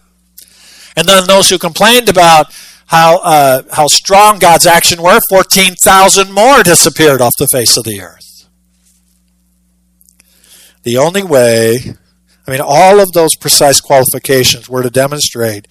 And 0.96 1.08
then 1.08 1.26
those 1.26 1.48
who 1.48 1.58
complained 1.58 2.08
about 2.08 2.46
how, 2.86 3.18
uh, 3.20 3.62
how 3.72 3.86
strong 3.86 4.38
God's 4.38 4.66
action 4.66 5.02
were, 5.02 5.18
14,000 5.30 6.30
more 6.30 6.62
disappeared 6.62 7.22
off 7.22 7.32
the 7.38 7.48
face 7.48 7.76
of 7.76 7.84
the 7.84 8.00
earth. 8.02 8.21
The 10.82 10.98
only 10.98 11.22
way, 11.22 11.78
I 12.46 12.50
mean, 12.50 12.60
all 12.62 13.00
of 13.00 13.12
those 13.12 13.36
precise 13.36 13.80
qualifications 13.80 14.68
were 14.68 14.82
to 14.82 14.90
demonstrate 14.90 15.68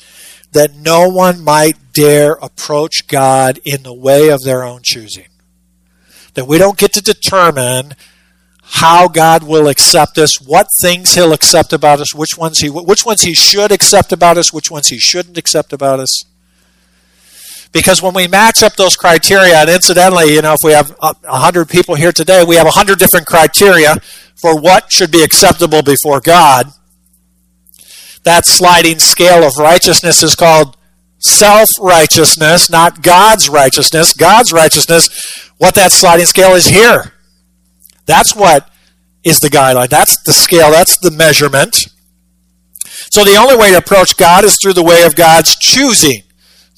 that 0.54 0.76
no 0.76 1.10
one 1.10 1.44
might 1.44 1.94
dare 1.94 2.34
approach 2.34 3.08
God 3.08 3.60
in 3.66 3.84
the 3.84 3.94
way 3.94 4.30
of 4.30 4.44
their 4.44 4.64
own 4.64 4.82
choosing. 4.84 5.28
That 6.34 6.48
we 6.48 6.58
don't 6.58 6.78
get 6.78 6.94
to 6.94 7.02
determine 7.02 7.94
how 8.62 9.10
God 9.10 9.44
will 9.44 9.68
accept 9.68 10.18
us, 10.18 10.40
what 10.40 10.68
things 10.82 11.14
He'll 11.14 11.34
accept 11.34 11.74
about 11.74 12.00
us, 12.00 12.16
which 12.16 12.38
ones 12.38 12.60
He 12.60 12.70
which 12.70 13.06
ones 13.06 13.22
He 13.22 13.34
should 13.34 13.72
accept 13.72 14.14
about 14.14 14.38
us, 14.38 14.54
which 14.54 14.72
ones 14.72 14.88
He 14.88 14.98
shouldn't 14.98 15.38
accept 15.38 15.74
about 15.74 16.00
us. 16.00 16.24
Because 17.74 18.02
when 18.02 18.14
we 18.14 18.28
match 18.28 18.64
up 18.64 18.76
those 18.76 18.96
criteria, 18.96 19.56
and 19.56 19.70
incidentally, 19.70 20.34
you 20.34 20.42
know, 20.42 20.54
if 20.54 20.60
we 20.64 20.72
have 20.72 20.96
hundred 21.24 21.70
people 21.70 21.96
here 21.96 22.12
today, 22.12 22.44
we 22.46 22.56
have 22.56 22.68
hundred 22.68 23.00
different 23.00 23.28
criteria 23.28 23.96
for 24.42 24.60
what 24.60 24.92
should 24.92 25.12
be 25.12 25.24
acceptable 25.24 25.82
before 25.84 26.20
God. 26.20 26.68
That 28.24 28.46
sliding 28.46 29.00
scale 29.00 29.44
of 29.44 29.54
righteousness 29.58 30.24
is 30.24 30.36
called 30.36 30.78
self 31.20 31.70
righteousness, 31.80 32.70
not 32.70 33.02
God's 33.02 33.50
righteousness. 33.50 34.14
God's 34.14 34.52
righteousness, 34.52 35.52
what 35.58 35.76
that 35.76 35.92
sliding 35.92 36.26
scale 36.26 36.56
is 36.56 36.68
here. 36.68 37.14
That's 38.06 38.36
what 38.36 38.70
is 39.24 39.40
the 39.40 39.48
guideline. 39.48 39.90
That's 39.90 40.22
the 40.24 40.34
scale. 40.34 40.72
That's 40.72 40.98
the 40.98 41.12
measurement. 41.12 41.76
So 43.12 43.24
the 43.24 43.36
only 43.36 43.56
way 43.56 43.72
to 43.72 43.78
approach 43.78 44.18
God 44.18 44.44
is 44.44 44.58
through 44.62 44.74
the 44.74 44.84
way 44.84 45.04
of 45.04 45.16
God's 45.16 45.56
choosing, 45.56 46.24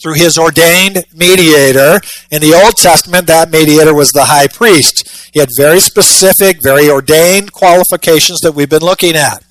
through 0.03 0.15
his 0.15 0.38
ordained 0.38 1.05
mediator. 1.15 2.01
In 2.29 2.41
the 2.41 2.53
Old 2.53 2.75
Testament, 2.75 3.25
that 3.27 3.50
mediator 3.50 3.95
was 3.95 4.10
the 4.10 4.25
high 4.25 4.48
priest. 4.48 5.29
He 5.33 5.39
had 5.39 5.50
very 5.57 5.79
specific, 5.79 6.62
very 6.62 6.89
ordained 6.89 7.53
qualifications 7.53 8.39
that 8.41 8.51
we've 8.51 8.69
been 8.69 8.83
looking 8.83 9.15
at. 9.15 9.43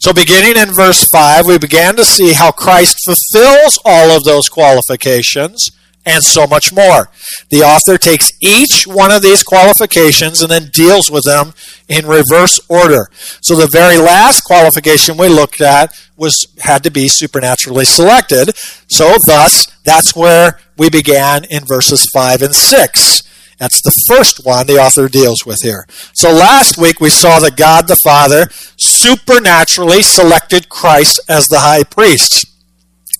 So, 0.00 0.12
beginning 0.12 0.60
in 0.60 0.74
verse 0.74 1.04
5, 1.12 1.46
we 1.46 1.58
began 1.58 1.94
to 1.94 2.04
see 2.04 2.32
how 2.32 2.50
Christ 2.50 2.98
fulfills 3.06 3.78
all 3.84 4.10
of 4.10 4.24
those 4.24 4.48
qualifications 4.48 5.70
and 6.04 6.22
so 6.22 6.46
much 6.46 6.72
more. 6.72 7.08
The 7.50 7.62
author 7.62 7.96
takes 7.96 8.30
each 8.40 8.86
one 8.86 9.12
of 9.12 9.22
these 9.22 9.42
qualifications 9.42 10.42
and 10.42 10.50
then 10.50 10.70
deals 10.72 11.10
with 11.10 11.24
them 11.24 11.54
in 11.88 12.06
reverse 12.06 12.58
order. 12.68 13.08
So 13.40 13.54
the 13.54 13.68
very 13.70 13.98
last 13.98 14.42
qualification 14.42 15.16
we 15.16 15.28
looked 15.28 15.60
at 15.60 15.94
was 16.16 16.46
had 16.60 16.82
to 16.84 16.90
be 16.90 17.08
supernaturally 17.08 17.84
selected. 17.84 18.56
So 18.88 19.16
thus 19.26 19.66
that's 19.84 20.14
where 20.16 20.58
we 20.76 20.90
began 20.90 21.44
in 21.50 21.64
verses 21.64 22.08
5 22.12 22.42
and 22.42 22.54
6. 22.54 23.22
That's 23.58 23.80
the 23.82 23.92
first 24.08 24.44
one 24.44 24.66
the 24.66 24.78
author 24.78 25.08
deals 25.08 25.46
with 25.46 25.60
here. 25.62 25.86
So 26.14 26.32
last 26.32 26.78
week 26.78 27.00
we 27.00 27.10
saw 27.10 27.38
that 27.40 27.56
God 27.56 27.86
the 27.86 27.98
Father 28.02 28.48
supernaturally 28.76 30.02
selected 30.02 30.68
Christ 30.68 31.20
as 31.28 31.46
the 31.46 31.60
high 31.60 31.84
priest. 31.84 32.51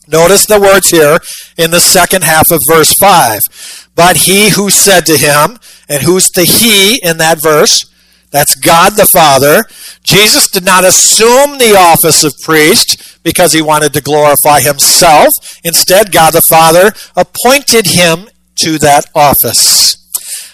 Notice 0.09 0.47
the 0.47 0.61
words 0.61 0.89
here 0.89 1.19
in 1.57 1.71
the 1.71 1.81
second 1.81 2.25
half 2.25 2.51
of 2.51 2.61
verse 2.69 2.93
5. 3.01 3.41
But 3.95 4.17
he 4.29 4.51
who 4.51 4.71
said 4.71 5.07
to 5.07 5.17
him, 5.17 5.59
and 5.89 6.03
who's 6.03 6.29
the 6.35 6.45
he 6.45 7.01
in 7.03 7.19
that 7.19 7.43
verse? 7.43 7.85
That's 8.31 8.55
God 8.55 8.95
the 8.97 9.07
Father. 9.13 9.63
Jesus 10.03 10.49
did 10.49 10.65
not 10.65 10.85
assume 10.85 11.59
the 11.59 11.77
office 11.77 12.25
of 12.25 12.33
priest 12.43 13.23
because 13.23 13.53
he 13.53 13.63
wanted 13.63 13.93
to 13.93 14.01
glorify 14.01 14.61
himself. 14.61 15.29
Instead, 15.63 16.13
God 16.13 16.33
the 16.33 16.43
Father 16.49 16.93
appointed 17.15 17.89
him 17.89 18.29
to 18.63 18.79
that 18.79 19.05
office. 19.15 19.97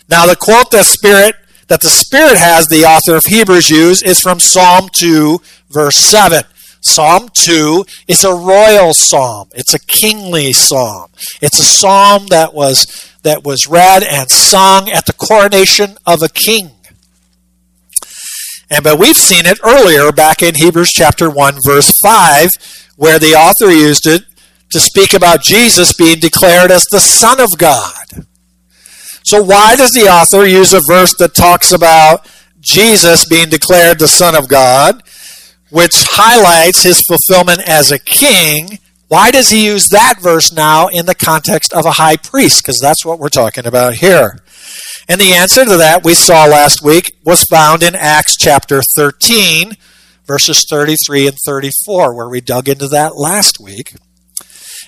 Now, 0.08 0.26
the 0.26 0.36
quote 0.36 0.70
that 0.72 0.86
Spirit 0.86 1.36
that 1.68 1.82
the 1.82 1.90
Spirit 1.90 2.38
has, 2.38 2.66
the 2.66 2.84
author 2.84 3.14
of 3.14 3.24
Hebrews 3.26 3.70
use, 3.70 4.02
is 4.02 4.20
from 4.20 4.40
Psalm 4.40 4.88
2, 4.92 5.38
verse 5.70 5.96
7. 5.96 6.42
Psalm 6.80 7.28
2 7.32 7.84
is 8.06 8.24
a 8.24 8.34
royal 8.34 8.94
psalm. 8.94 9.48
It's 9.54 9.74
a 9.74 9.78
kingly 9.78 10.52
psalm. 10.52 11.10
It's 11.40 11.58
a 11.58 11.64
psalm 11.64 12.26
that 12.28 12.54
was 12.54 12.86
that 13.22 13.44
was 13.44 13.66
read 13.66 14.02
and 14.02 14.30
sung 14.30 14.88
at 14.88 15.06
the 15.06 15.12
coronation 15.12 15.96
of 16.06 16.22
a 16.22 16.28
king. 16.28 16.70
And 18.70 18.84
but 18.84 18.98
we've 18.98 19.16
seen 19.16 19.46
it 19.46 19.58
earlier 19.64 20.12
back 20.12 20.42
in 20.42 20.54
Hebrews 20.54 20.90
chapter 20.90 21.30
1 21.30 21.58
verse 21.66 21.92
5 22.02 22.50
where 22.96 23.18
the 23.18 23.34
author 23.34 23.70
used 23.70 24.06
it 24.06 24.22
to 24.70 24.80
speak 24.80 25.14
about 25.14 25.42
Jesus 25.42 25.92
being 25.92 26.18
declared 26.18 26.70
as 26.70 26.84
the 26.90 27.00
son 27.00 27.40
of 27.40 27.48
God. 27.56 28.26
So 29.24 29.42
why 29.42 29.76
does 29.76 29.90
the 29.92 30.08
author 30.08 30.46
use 30.46 30.72
a 30.72 30.80
verse 30.86 31.14
that 31.18 31.34
talks 31.34 31.72
about 31.72 32.26
Jesus 32.60 33.24
being 33.26 33.48
declared 33.48 33.98
the 33.98 34.08
son 34.08 34.34
of 34.34 34.48
God? 34.48 35.02
Which 35.70 35.92
highlights 35.94 36.82
his 36.82 37.02
fulfillment 37.06 37.60
as 37.68 37.90
a 37.90 37.98
king. 37.98 38.78
Why 39.08 39.30
does 39.30 39.50
he 39.50 39.66
use 39.66 39.88
that 39.90 40.20
verse 40.20 40.52
now 40.52 40.88
in 40.88 41.06
the 41.06 41.14
context 41.14 41.72
of 41.72 41.86
a 41.86 41.92
high 41.92 42.16
priest? 42.16 42.62
Because 42.62 42.78
that's 42.80 43.04
what 43.04 43.18
we're 43.18 43.28
talking 43.28 43.66
about 43.66 43.94
here. 43.94 44.42
And 45.08 45.20
the 45.20 45.32
answer 45.32 45.64
to 45.64 45.76
that 45.78 46.04
we 46.04 46.14
saw 46.14 46.44
last 46.44 46.82
week 46.82 47.16
was 47.24 47.42
found 47.44 47.82
in 47.82 47.94
Acts 47.94 48.36
chapter 48.38 48.82
13, 48.96 49.72
verses 50.26 50.66
33 50.68 51.28
and 51.28 51.36
34, 51.46 52.14
where 52.14 52.28
we 52.28 52.42
dug 52.42 52.68
into 52.68 52.88
that 52.88 53.16
last 53.16 53.58
week. 53.58 53.94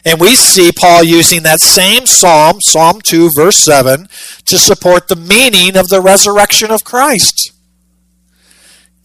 And 0.05 0.21
we 0.21 0.37
see 0.37 0.71
Paul 0.73 1.05
using 1.05 1.43
that 1.43 1.61
same 1.61 2.07
psalm, 2.07 2.59
Psalm 2.61 3.01
2, 3.03 3.31
verse 3.35 3.57
7, 3.65 4.09
to 4.47 4.59
support 4.59 5.09
the 5.09 5.17
meaning 5.17 5.77
of 5.77 5.89
the 5.89 6.01
resurrection 6.01 6.71
of 6.71 6.85
Christ. 6.85 7.53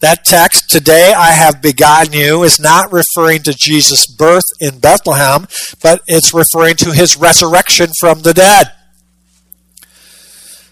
That 0.00 0.24
text, 0.24 0.68
today 0.68 1.14
I 1.16 1.30
have 1.30 1.62
begotten 1.62 2.12
you, 2.12 2.42
is 2.42 2.60
not 2.60 2.92
referring 2.92 3.42
to 3.44 3.54
Jesus' 3.54 4.06
birth 4.06 4.44
in 4.60 4.78
Bethlehem, 4.78 5.46
but 5.82 6.02
it's 6.06 6.34
referring 6.34 6.76
to 6.76 6.92
his 6.92 7.16
resurrection 7.16 7.90
from 7.98 8.20
the 8.20 8.34
dead. 8.34 8.72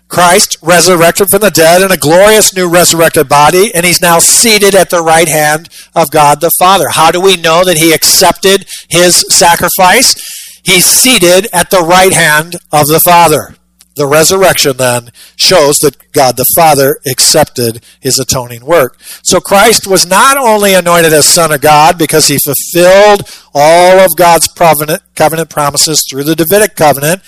Christ 0.08 0.58
resurrected 0.62 1.28
from 1.30 1.40
the 1.40 1.50
dead 1.50 1.82
in 1.82 1.90
a 1.90 1.96
glorious 1.96 2.54
new 2.54 2.70
resurrected 2.70 3.28
body, 3.28 3.74
and 3.74 3.86
he's 3.86 4.00
now 4.00 4.18
seated 4.18 4.74
at 4.74 4.90
the 4.90 5.02
right 5.02 5.28
hand 5.28 5.70
of 5.94 6.10
God 6.10 6.40
the 6.40 6.52
Father. 6.58 6.90
How 6.90 7.10
do 7.10 7.20
we 7.20 7.36
know 7.36 7.64
that 7.64 7.78
he 7.78 7.92
accepted 7.92 8.66
his 8.90 9.24
sacrifice? 9.30 10.14
He's 10.62 10.84
seated 10.84 11.48
at 11.52 11.70
the 11.70 11.80
right 11.80 12.12
hand 12.12 12.56
of 12.72 12.86
the 12.86 13.00
Father. 13.04 13.56
The 13.96 14.06
resurrection 14.06 14.76
then 14.76 15.10
shows 15.36 15.76
that 15.78 16.12
God 16.12 16.36
the 16.36 16.46
Father 16.56 16.98
accepted 17.06 17.84
his 18.00 18.18
atoning 18.18 18.64
work. 18.64 18.98
So 19.22 19.40
Christ 19.40 19.86
was 19.86 20.04
not 20.04 20.36
only 20.36 20.74
anointed 20.74 21.12
as 21.12 21.26
Son 21.26 21.52
of 21.52 21.60
God 21.60 21.96
because 21.96 22.26
he 22.26 22.38
fulfilled 22.44 23.22
all 23.54 24.00
of 24.00 24.16
God's 24.16 24.48
covenant, 24.48 25.50
promises 25.50 26.04
through 26.10 26.24
the 26.24 26.34
Davidic 26.34 26.74
covenant, 26.74 27.22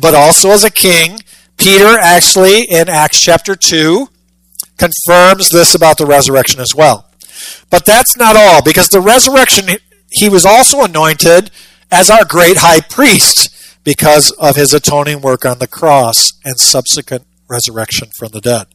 but 0.00 0.14
also 0.14 0.50
as 0.50 0.64
a 0.64 0.70
king. 0.70 1.18
Peter 1.56 1.98
actually 2.00 2.62
in 2.62 2.88
Acts 2.88 3.20
chapter 3.20 3.54
2 3.54 4.08
confirms 4.76 5.50
this 5.50 5.74
about 5.74 5.98
the 5.98 6.06
resurrection 6.06 6.60
as 6.60 6.74
well. 6.74 7.10
But 7.70 7.84
that's 7.84 8.16
not 8.16 8.36
all 8.36 8.62
because 8.62 8.88
the 8.88 9.00
resurrection 9.00 9.76
he 10.10 10.28
was 10.28 10.46
also 10.46 10.82
anointed 10.82 11.50
as 11.90 12.10
our 12.10 12.24
great 12.24 12.56
high 12.56 12.80
priest 12.80 13.50
because 13.84 14.30
of 14.32 14.56
his 14.56 14.72
atoning 14.72 15.20
work 15.20 15.44
on 15.44 15.58
the 15.58 15.68
cross 15.68 16.32
and 16.44 16.58
subsequent 16.58 17.26
resurrection 17.48 18.08
from 18.18 18.30
the 18.32 18.40
dead. 18.40 18.66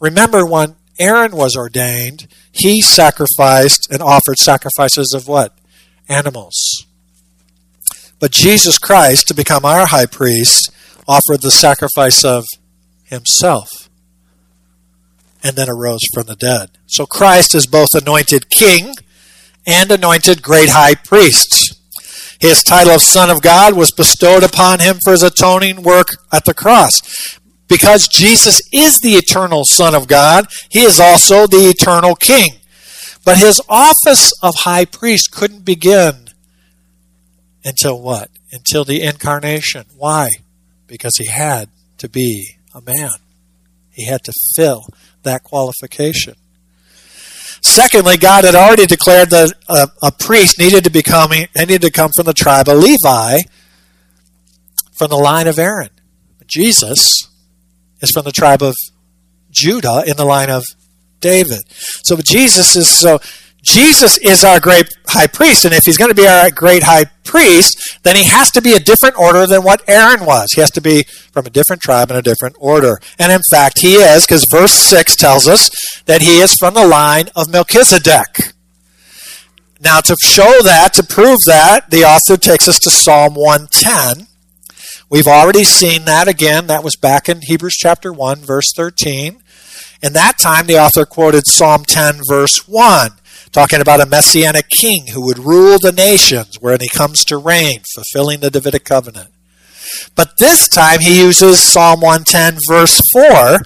Remember 0.00 0.46
when 0.46 0.76
Aaron 0.98 1.32
was 1.32 1.56
ordained, 1.56 2.26
he 2.50 2.80
sacrificed 2.80 3.88
and 3.90 4.02
offered 4.02 4.38
sacrifices 4.38 5.12
of 5.14 5.28
what? 5.28 5.56
Animals. 6.08 6.86
But 8.18 8.32
Jesus 8.32 8.78
Christ, 8.78 9.28
to 9.28 9.34
become 9.34 9.64
our 9.64 9.86
high 9.86 10.06
priest, 10.06 10.70
offered 11.06 11.42
the 11.42 11.50
sacrifice 11.50 12.24
of 12.24 12.44
himself 13.04 13.68
and 15.42 15.56
then 15.56 15.68
arose 15.70 16.00
from 16.12 16.26
the 16.26 16.36
dead. 16.36 16.70
So 16.86 17.06
Christ 17.06 17.54
is 17.54 17.66
both 17.66 17.88
anointed 17.94 18.50
king 18.50 18.94
and 19.66 19.90
anointed 19.90 20.42
great 20.42 20.70
high 20.70 20.94
priest. 20.94 21.79
His 22.40 22.62
title 22.62 22.94
of 22.94 23.02
Son 23.02 23.28
of 23.28 23.42
God 23.42 23.76
was 23.76 23.92
bestowed 23.92 24.42
upon 24.42 24.80
him 24.80 24.98
for 25.04 25.12
his 25.12 25.22
atoning 25.22 25.82
work 25.82 26.08
at 26.32 26.44
the 26.44 26.54
cross. 26.54 27.00
Because 27.68 28.08
Jesus 28.08 28.62
is 28.72 28.98
the 28.98 29.12
eternal 29.12 29.62
Son 29.64 29.94
of 29.94 30.08
God, 30.08 30.46
he 30.70 30.80
is 30.80 30.98
also 30.98 31.46
the 31.46 31.68
eternal 31.68 32.16
King. 32.16 32.54
But 33.24 33.36
his 33.36 33.60
office 33.68 34.32
of 34.42 34.54
high 34.60 34.86
priest 34.86 35.30
couldn't 35.30 35.64
begin 35.64 36.28
until 37.64 38.00
what? 38.00 38.30
Until 38.50 38.84
the 38.84 39.02
incarnation. 39.02 39.84
Why? 39.96 40.30
Because 40.86 41.16
he 41.18 41.26
had 41.26 41.68
to 41.98 42.08
be 42.08 42.56
a 42.74 42.80
man. 42.80 43.10
He 43.92 44.06
had 44.06 44.24
to 44.24 44.32
fill 44.56 44.86
that 45.22 45.44
qualification. 45.44 46.34
Secondly, 47.62 48.16
God 48.16 48.44
had 48.44 48.54
already 48.54 48.86
declared 48.86 49.30
that 49.30 49.52
a, 49.68 49.88
a 50.02 50.12
priest 50.12 50.58
needed 50.58 50.84
to 50.84 50.90
become 50.90 51.30
needed 51.30 51.82
to 51.82 51.90
come 51.90 52.10
from 52.14 52.26
the 52.26 52.32
tribe 52.32 52.68
of 52.68 52.78
Levi, 52.78 53.38
from 54.98 55.10
the 55.10 55.16
line 55.16 55.46
of 55.46 55.58
Aaron. 55.58 55.90
Jesus 56.46 57.28
is 58.00 58.10
from 58.12 58.24
the 58.24 58.32
tribe 58.32 58.62
of 58.62 58.74
Judah 59.50 60.02
in 60.06 60.16
the 60.16 60.24
line 60.24 60.50
of 60.50 60.64
David. 61.20 61.60
So 61.68 62.16
Jesus 62.16 62.76
is 62.76 62.88
so 62.88 63.20
Jesus 63.70 64.18
is 64.18 64.42
our 64.42 64.58
great 64.58 64.88
high 65.06 65.28
priest, 65.28 65.64
and 65.64 65.72
if 65.72 65.82
he's 65.84 65.96
going 65.96 66.10
to 66.10 66.14
be 66.14 66.26
our 66.26 66.50
great 66.50 66.82
high 66.82 67.04
priest, 67.22 68.00
then 68.02 68.16
he 68.16 68.24
has 68.24 68.50
to 68.50 68.60
be 68.60 68.74
a 68.74 68.80
different 68.80 69.16
order 69.16 69.46
than 69.46 69.62
what 69.62 69.88
Aaron 69.88 70.26
was. 70.26 70.48
He 70.52 70.60
has 70.60 70.72
to 70.72 70.80
be 70.80 71.04
from 71.30 71.46
a 71.46 71.50
different 71.50 71.80
tribe 71.80 72.10
and 72.10 72.18
a 72.18 72.22
different 72.22 72.56
order. 72.58 72.98
And 73.16 73.30
in 73.30 73.42
fact, 73.52 73.78
he 73.78 73.94
is, 73.94 74.26
because 74.26 74.44
verse 74.50 74.72
6 74.72 75.14
tells 75.14 75.46
us 75.46 75.70
that 76.06 76.20
he 76.20 76.40
is 76.40 76.52
from 76.58 76.74
the 76.74 76.84
line 76.84 77.28
of 77.36 77.48
Melchizedek. 77.48 78.54
Now, 79.80 80.00
to 80.00 80.16
show 80.20 80.62
that, 80.64 80.92
to 80.94 81.04
prove 81.04 81.38
that, 81.46 81.90
the 81.90 82.04
author 82.04 82.36
takes 82.36 82.66
us 82.66 82.78
to 82.80 82.90
Psalm 82.90 83.34
110. 83.34 84.26
We've 85.08 85.28
already 85.28 85.62
seen 85.62 86.06
that 86.06 86.26
again. 86.26 86.66
That 86.66 86.82
was 86.82 86.96
back 86.96 87.28
in 87.28 87.38
Hebrews 87.42 87.76
chapter 87.78 88.12
1, 88.12 88.38
verse 88.38 88.72
13. 88.74 89.40
And 90.02 90.14
that 90.16 90.38
time, 90.38 90.66
the 90.66 90.78
author 90.78 91.04
quoted 91.04 91.44
Psalm 91.46 91.84
10, 91.84 92.22
verse 92.28 92.66
1 92.66 93.12
talking 93.52 93.80
about 93.80 94.00
a 94.00 94.06
messianic 94.06 94.68
king 94.68 95.08
who 95.12 95.24
would 95.26 95.38
rule 95.38 95.78
the 95.78 95.92
nations 95.92 96.56
when 96.60 96.80
he 96.80 96.88
comes 96.88 97.24
to 97.24 97.36
reign, 97.36 97.82
fulfilling 97.94 98.40
the 98.40 98.50
Davidic 98.50 98.84
covenant. 98.84 99.30
But 100.14 100.38
this 100.38 100.68
time 100.68 101.00
he 101.00 101.20
uses 101.20 101.60
Psalm 101.60 102.00
110, 102.00 102.58
verse 102.68 103.00
4, 103.12 103.58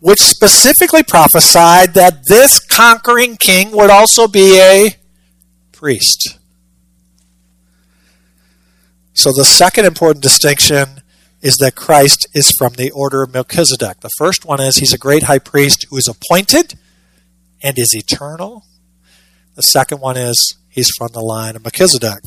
which 0.00 0.20
specifically 0.20 1.02
prophesied 1.02 1.94
that 1.94 2.26
this 2.26 2.58
conquering 2.58 3.36
king 3.36 3.70
would 3.72 3.90
also 3.90 4.26
be 4.26 4.58
a 4.58 4.96
priest. 5.72 6.38
So 9.14 9.30
the 9.30 9.44
second 9.44 9.84
important 9.84 10.22
distinction 10.22 11.02
is 11.42 11.56
that 11.56 11.74
Christ 11.74 12.26
is 12.34 12.54
from 12.56 12.74
the 12.74 12.90
order 12.92 13.22
of 13.22 13.32
Melchizedek. 13.32 14.00
The 14.00 14.10
first 14.16 14.46
one 14.46 14.60
is 14.60 14.78
he's 14.78 14.94
a 14.94 14.98
great 14.98 15.24
high 15.24 15.40
priest 15.40 15.86
who 15.90 15.96
is 15.98 16.08
appointed 16.08 16.78
and 17.62 17.78
is 17.78 17.94
eternal. 17.94 18.64
The 19.54 19.62
second 19.62 20.00
one 20.00 20.16
is 20.16 20.56
he's 20.68 20.90
from 20.96 21.08
the 21.12 21.20
line 21.20 21.56
of 21.56 21.64
Melchizedek. 21.64 22.24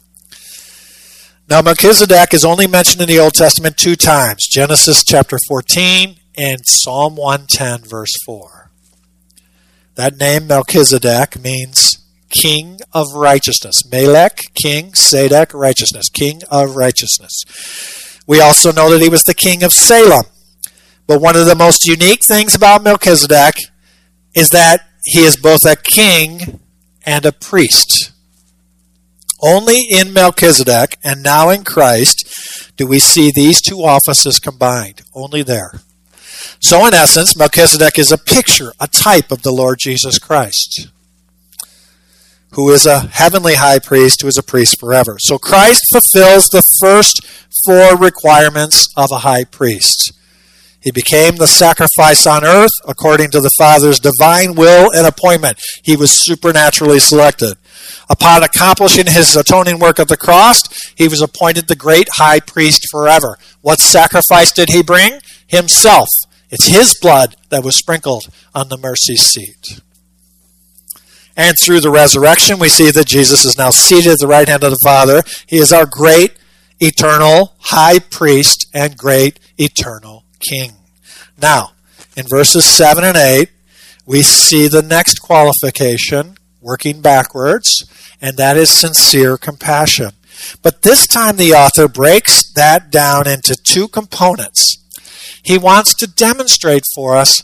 Now, 1.50 1.62
Melchizedek 1.62 2.34
is 2.34 2.44
only 2.44 2.68
mentioned 2.68 3.02
in 3.02 3.08
the 3.08 3.20
Old 3.20 3.34
Testament 3.34 3.78
two 3.78 3.96
times 3.96 4.48
Genesis 4.52 5.04
chapter 5.04 5.38
14 5.48 6.16
and 6.38 6.60
Psalm 6.66 7.16
110, 7.16 7.88
verse 7.88 8.14
4. 8.26 8.72
That 9.96 10.18
name, 10.18 10.48
Melchizedek, 10.48 11.40
means 11.40 11.98
king 12.30 12.80
of 12.94 13.14
righteousness. 13.14 13.76
Melech, 13.90 14.40
king, 14.56 14.92
Sadek, 14.92 15.54
righteousness, 15.54 16.10
king 16.10 16.42
of 16.52 16.76
righteousness. 16.76 17.44
We 18.28 18.42
also 18.42 18.72
know 18.72 18.90
that 18.92 19.02
he 19.02 19.10
was 19.10 19.24
the 19.24 19.34
king 19.34 19.64
of 19.64 19.72
Salem. 19.72 20.26
But 21.08 21.22
one 21.22 21.36
of 21.36 21.46
the 21.46 21.56
most 21.56 21.86
unique 21.86 22.22
things 22.28 22.56
about 22.56 22.84
Melchizedek 22.84 23.56
is 24.34 24.50
that 24.50 24.90
he 25.04 25.22
is 25.22 25.38
both 25.38 25.64
a 25.66 25.76
king 25.76 26.60
and 27.06 27.26
a 27.26 27.32
priest. 27.32 28.12
Only 29.42 29.82
in 29.90 30.14
Melchizedek 30.14 30.98
and 31.04 31.22
now 31.22 31.50
in 31.50 31.64
Christ 31.64 32.72
do 32.78 32.88
we 32.88 33.00
see 33.00 33.32
these 33.32 33.62
two 33.62 33.80
offices 33.80 34.40
combined. 34.40 35.02
Only 35.14 35.44
there. 35.44 35.82
So, 36.60 36.86
in 36.86 36.94
essence, 36.94 37.38
Melchizedek 37.38 38.00
is 38.00 38.12
a 38.12 38.18
picture, 38.18 38.74
a 38.80 38.88
type 38.88 39.32
of 39.32 39.42
the 39.42 39.52
Lord 39.52 39.80
Jesus 39.80 40.20
Christ, 40.20 40.88
who 42.52 42.72
is 42.72 42.86
a 42.86 43.02
heavenly 43.02 43.56
high 43.56 43.80
priest 43.80 44.22
who 44.22 44.28
is 44.28 44.38
a 44.38 44.44
priest 44.44 44.80
forever. 44.80 45.18
So, 45.20 45.38
Christ 45.38 45.82
fulfills 45.92 46.46
the 46.46 46.64
first 46.82 47.26
four 47.66 47.98
requirements 47.98 48.88
of 48.96 49.12
a 49.12 49.20
high 49.20 49.44
priest. 49.44 50.14
He 50.86 50.92
became 50.92 51.38
the 51.38 51.48
sacrifice 51.48 52.28
on 52.28 52.46
earth 52.46 52.70
according 52.88 53.32
to 53.32 53.42
the 53.42 53.50
Father's 53.58 54.00
divine 54.00 54.54
will 54.54 54.92
and 54.92 55.08
appointment. 55.08 55.60
He 55.82 55.96
was 55.96 56.24
supernaturally 56.24 57.00
selected. 57.00 57.58
Upon 58.08 58.44
accomplishing 58.44 59.08
his 59.08 59.36
atoning 59.36 59.80
work 59.80 60.00
at 60.00 60.10
the 60.10 60.16
cross, 60.16 60.60
he 60.96 61.08
was 61.08 61.24
appointed 61.24 61.68
the 61.68 61.76
great 61.76 62.08
high 62.14 62.40
priest 62.40 62.86
forever. 62.92 63.40
What 63.62 63.80
sacrifice 63.80 64.52
did 64.52 64.70
he 64.70 64.84
bring? 64.84 65.22
Himself. 65.48 66.08
It's 66.52 66.68
his 66.68 66.96
blood 67.02 67.36
that 67.50 67.64
was 67.64 67.76
sprinkled 67.76 68.26
on 68.54 68.70
the 68.70 68.78
mercy 68.78 69.16
seat. 69.16 69.82
And 71.36 71.58
through 71.60 71.82
the 71.82 71.90
resurrection, 71.90 72.60
we 72.60 72.70
see 72.70 72.92
that 72.92 73.08
Jesus 73.08 73.44
is 73.44 73.58
now 73.58 73.72
seated 73.72 74.12
at 74.12 74.20
the 74.20 74.28
right 74.28 74.48
hand 74.48 74.64
of 74.64 74.70
the 74.70 74.80
Father. 74.84 75.24
He 75.48 75.58
is 75.58 75.74
our 75.74 75.88
great, 75.88 76.38
eternal 76.80 77.56
high 77.60 77.98
priest 77.98 78.68
and 78.72 78.96
great, 78.96 79.40
eternal 79.58 80.25
king. 80.40 80.74
Now, 81.42 81.72
in 82.16 82.26
verses 82.28 82.66
7 82.66 83.04
and 83.04 83.18
8, 83.18 83.50
we 84.06 84.22
see 84.22 84.68
the 84.68 84.82
next 84.82 85.20
qualification, 85.20 86.38
working 86.62 87.02
backwards, 87.02 87.86
and 88.22 88.38
that 88.38 88.58
is 88.58 88.70
sincere 88.70 89.38
compassion. 89.38 90.12
But 90.62 90.82
this 90.84 91.08
time 91.08 91.38
the 91.38 91.54
author 91.54 91.88
breaks 91.88 92.52
that 92.54 92.92
down 92.92 93.28
into 93.28 93.56
two 93.56 93.88
components. 93.88 94.78
He 95.42 95.58
wants 95.58 95.94
to 95.96 96.08
demonstrate 96.08 96.84
for 96.94 97.16
us 97.16 97.44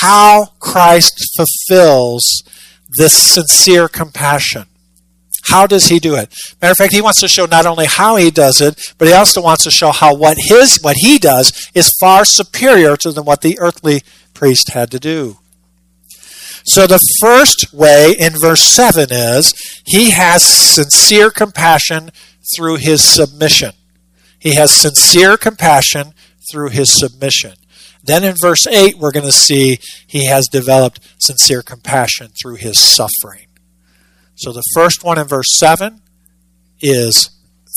how 0.00 0.52
Christ 0.58 1.20
fulfills 1.36 2.42
this 2.96 3.16
sincere 3.16 3.88
compassion. 3.88 4.66
How 5.42 5.66
does 5.66 5.88
he 5.88 5.98
do 5.98 6.14
it? 6.14 6.32
Matter 6.60 6.72
of 6.72 6.76
fact, 6.76 6.94
he 6.94 7.02
wants 7.02 7.20
to 7.20 7.28
show 7.28 7.46
not 7.46 7.66
only 7.66 7.86
how 7.86 8.16
he 8.16 8.30
does 8.30 8.60
it, 8.60 8.80
but 8.98 9.08
he 9.08 9.14
also 9.14 9.42
wants 9.42 9.64
to 9.64 9.70
show 9.70 9.90
how 9.90 10.14
what 10.14 10.36
his 10.38 10.78
what 10.82 10.96
he 10.98 11.18
does 11.18 11.70
is 11.74 11.92
far 12.00 12.24
superior 12.24 12.96
to 12.98 13.12
than 13.12 13.24
what 13.24 13.40
the 13.40 13.58
earthly 13.58 14.02
priest 14.34 14.70
had 14.70 14.90
to 14.92 15.00
do. 15.00 15.38
So 16.64 16.86
the 16.86 17.00
first 17.20 17.72
way 17.72 18.14
in 18.18 18.34
verse 18.40 18.62
7 18.62 19.08
is 19.10 19.52
he 19.84 20.10
has 20.10 20.44
sincere 20.44 21.30
compassion 21.30 22.10
through 22.56 22.76
his 22.76 23.02
submission. 23.02 23.72
He 24.38 24.54
has 24.54 24.72
sincere 24.72 25.36
compassion 25.36 26.14
through 26.50 26.68
his 26.68 26.96
submission. 26.96 27.54
Then 28.04 28.24
in 28.24 28.34
verse 28.40 28.66
8, 28.66 28.98
we're 28.98 29.12
going 29.12 29.26
to 29.26 29.32
see 29.32 29.78
he 30.06 30.26
has 30.26 30.46
developed 30.50 31.00
sincere 31.18 31.62
compassion 31.62 32.32
through 32.40 32.56
his 32.56 32.78
suffering. 32.78 33.46
So 34.34 34.52
the 34.52 34.62
first 34.74 35.04
one 35.04 35.18
in 35.18 35.26
verse 35.26 35.56
7 35.58 36.00
is 36.80 37.30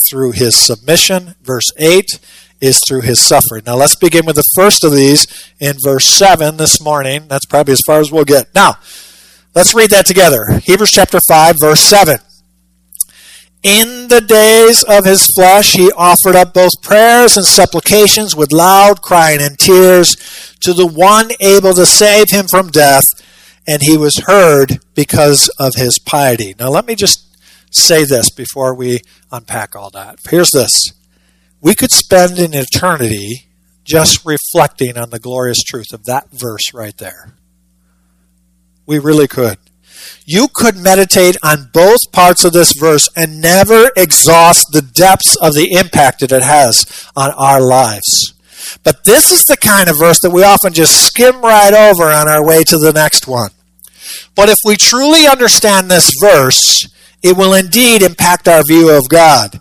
through 0.08 0.32
his 0.32 0.56
submission. 0.56 1.34
Verse 1.42 1.70
8 1.76 2.18
is 2.60 2.80
through 2.86 3.02
his 3.02 3.20
suffering. 3.20 3.62
Now 3.66 3.76
let's 3.76 3.96
begin 3.96 4.26
with 4.26 4.36
the 4.36 4.44
first 4.54 4.84
of 4.84 4.92
these 4.92 5.26
in 5.60 5.74
verse 5.82 6.06
7 6.06 6.56
this 6.56 6.80
morning. 6.80 7.28
That's 7.28 7.46
probably 7.46 7.72
as 7.72 7.82
far 7.86 8.00
as 8.00 8.10
we'll 8.10 8.24
get. 8.24 8.54
Now, 8.54 8.78
let's 9.54 9.74
read 9.74 9.90
that 9.90 10.06
together. 10.06 10.60
Hebrews 10.64 10.90
chapter 10.90 11.18
5, 11.28 11.56
verse 11.60 11.80
7. 11.80 12.18
In 13.62 14.08
the 14.08 14.20
days 14.20 14.84
of 14.84 15.04
his 15.04 15.26
flesh, 15.34 15.72
he 15.72 15.90
offered 15.96 16.36
up 16.36 16.54
both 16.54 16.70
prayers 16.82 17.36
and 17.36 17.44
supplications 17.44 18.36
with 18.36 18.52
loud 18.52 19.02
crying 19.02 19.40
and 19.42 19.58
tears 19.58 20.14
to 20.60 20.72
the 20.72 20.86
one 20.86 21.30
able 21.40 21.74
to 21.74 21.84
save 21.84 22.26
him 22.30 22.46
from 22.48 22.68
death 22.68 23.04
and 23.66 23.82
he 23.82 23.96
was 23.96 24.24
heard 24.26 24.78
because 24.94 25.50
of 25.58 25.74
his 25.74 25.98
piety. 25.98 26.54
Now, 26.58 26.70
let 26.70 26.86
me 26.86 26.94
just 26.94 27.36
say 27.70 28.04
this 28.04 28.30
before 28.30 28.74
we 28.74 29.00
unpack 29.32 29.74
all 29.74 29.90
that. 29.90 30.18
Here's 30.28 30.50
this 30.50 30.70
we 31.60 31.74
could 31.74 31.90
spend 31.90 32.38
an 32.38 32.54
eternity 32.54 33.46
just 33.84 34.24
reflecting 34.24 34.98
on 34.98 35.10
the 35.10 35.18
glorious 35.18 35.62
truth 35.62 35.92
of 35.92 36.04
that 36.04 36.28
verse 36.32 36.72
right 36.74 36.96
there. 36.98 37.34
We 38.84 38.98
really 38.98 39.28
could. 39.28 39.58
You 40.24 40.48
could 40.52 40.76
meditate 40.76 41.36
on 41.42 41.70
both 41.72 41.98
parts 42.12 42.44
of 42.44 42.52
this 42.52 42.72
verse 42.78 43.08
and 43.16 43.40
never 43.40 43.90
exhaust 43.96 44.66
the 44.72 44.82
depths 44.82 45.36
of 45.36 45.54
the 45.54 45.72
impact 45.72 46.20
that 46.20 46.32
it 46.32 46.42
has 46.42 47.08
on 47.16 47.32
our 47.32 47.60
lives. 47.60 48.34
But 48.82 49.04
this 49.04 49.32
is 49.32 49.44
the 49.44 49.56
kind 49.56 49.88
of 49.88 49.98
verse 49.98 50.18
that 50.22 50.30
we 50.30 50.42
often 50.42 50.72
just 50.72 51.06
skim 51.06 51.40
right 51.40 51.72
over 51.72 52.04
on 52.04 52.28
our 52.28 52.44
way 52.44 52.62
to 52.64 52.78
the 52.78 52.92
next 52.92 53.26
one. 53.26 53.50
But 54.34 54.48
if 54.48 54.56
we 54.64 54.76
truly 54.76 55.26
understand 55.26 55.90
this 55.90 56.10
verse, 56.20 56.88
it 57.22 57.36
will 57.36 57.54
indeed 57.54 58.02
impact 58.02 58.48
our 58.48 58.62
view 58.66 58.90
of 58.90 59.08
God. 59.08 59.60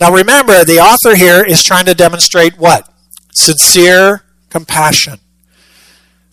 Now 0.00 0.12
remember, 0.12 0.64
the 0.64 0.80
author 0.80 1.16
here 1.16 1.44
is 1.44 1.62
trying 1.62 1.86
to 1.86 1.94
demonstrate 1.94 2.58
what? 2.58 2.88
Sincere 3.32 4.24
compassion 4.50 5.18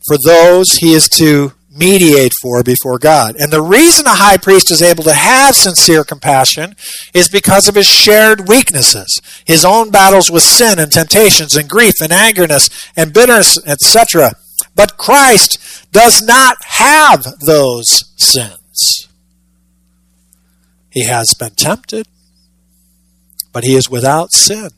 for 0.08 0.18
those 0.26 0.72
he 0.74 0.94
is 0.94 1.08
to 1.18 1.54
mediate 1.74 2.34
for 2.42 2.64
before 2.64 3.00
God. 3.00 3.36
And 3.40 3.52
the 3.52 3.62
reason 3.62 4.06
a 4.06 4.16
high 4.16 4.38
priest 4.38 4.72
is 4.72 4.82
able 4.82 5.04
to 5.06 5.14
have 5.14 5.56
sincere 5.56 6.04
compassion 6.04 6.76
is 7.14 7.30
because 7.30 7.70
of 7.70 7.76
his 7.76 7.88
shared 7.88 8.50
weaknesses, 8.50 9.22
his 9.46 9.64
own 9.64 9.90
battles 9.90 10.30
with 10.30 10.44
sin 10.44 10.80
and 10.80 10.92
temptations 10.92 11.56
and 11.56 11.70
grief 11.70 11.94
and 12.02 12.12
angerness 12.12 12.90
and 12.98 13.14
bitterness, 13.14 13.58
etc. 13.66 14.34
But 14.82 14.98
Christ 14.98 15.92
does 15.92 16.24
not 16.24 16.58
have 16.64 17.24
those 17.46 17.86
sins. 18.18 19.08
He 20.90 21.06
has 21.06 21.36
been 21.36 21.54
tempted, 21.56 22.08
but 23.54 23.64
he 23.64 23.76
is 23.76 23.92
without 23.92 24.32
sin. 24.34 24.70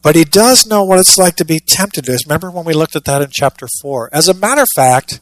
But 0.00 0.14
he 0.14 0.22
does 0.22 0.64
know 0.64 0.84
what 0.84 1.00
it's 1.00 1.18
like 1.18 1.34
to 1.38 1.44
be 1.44 1.58
tempted. 1.58 2.06
Remember 2.24 2.52
when 2.52 2.64
we 2.64 2.72
looked 2.72 2.94
at 2.94 3.02
that 3.06 3.20
in 3.20 3.30
chapter 3.32 3.66
4? 3.82 4.10
As 4.12 4.28
a 4.28 4.34
matter 4.34 4.62
of 4.62 4.68
fact, 4.76 5.18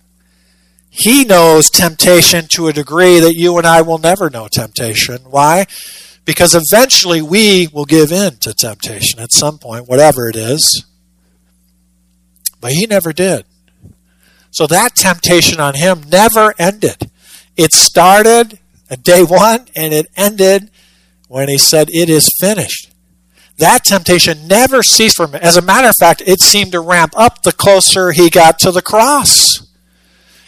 he 0.91 1.25
knows 1.25 1.71
temptation 1.71 2.45
to 2.51 2.69
a 2.69 2.75
degree 2.75 3.21
that 3.21 3.37
you 3.37 3.57
and 3.57 3.67
I 3.67 3.81
will 3.81 3.97
never 3.97 4.29
know 4.29 4.49
temptation. 4.49 5.21
Why? 5.31 5.65
Because 6.27 6.55
eventually 6.55 7.23
we 7.23 7.69
will 7.69 7.87
give 7.87 8.13
in 8.13 8.37
to 8.41 8.53
temptation 8.53 9.19
at 9.19 9.33
some 9.33 9.57
point, 9.57 9.89
whatever 9.89 10.29
it 10.29 10.37
is. 10.37 10.85
But 12.61 12.73
he 12.73 12.87
never 12.87 13.13
did. 13.13 13.45
So 14.51 14.67
that 14.67 14.95
temptation 14.95 15.61
on 15.61 15.75
him 15.75 16.03
never 16.09 16.55
ended. 16.59 17.11
It 17.57 17.73
started 17.73 18.59
at 18.91 19.03
day 19.03 19.23
one 19.23 19.67
and 19.77 19.93
it 19.93 20.07
ended 20.17 20.71
when 21.29 21.49
he 21.49 21.59
said, 21.59 21.89
It 21.91 22.09
is 22.09 22.31
finished 22.41 22.89
that 23.59 23.85
temptation 23.85 24.47
never 24.47 24.83
ceased 24.83 25.17
from 25.17 25.35
him. 25.35 25.41
As 25.43 25.57
a 25.57 25.63
matter 25.63 25.89
of 25.89 25.95
fact, 26.01 26.23
it 26.25 26.41
seemed 26.41 26.73
to 26.73 26.81
ramp 26.81 27.13
up 27.17 27.43
the 27.43 27.53
closer 27.53 28.13
he 28.13 28.31
got 28.31 28.59
to 28.61 28.71
the 28.71 28.83
cross. 28.83 29.67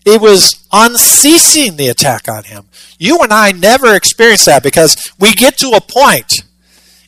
It 0.07 0.21
was 0.21 0.67
unceasing, 0.73 1.77
the 1.77 1.89
attack 1.89 2.29
on 2.29 2.45
him. 2.45 2.69
You 2.99 3.19
and 3.19 3.33
I 3.33 3.53
never 3.53 3.95
experience 3.95 4.47
that 4.47 4.63
because 4.63 4.97
we 5.19 5.33
get 5.33 5.59
to 5.59 5.71
a 5.71 5.81
point 5.81 6.45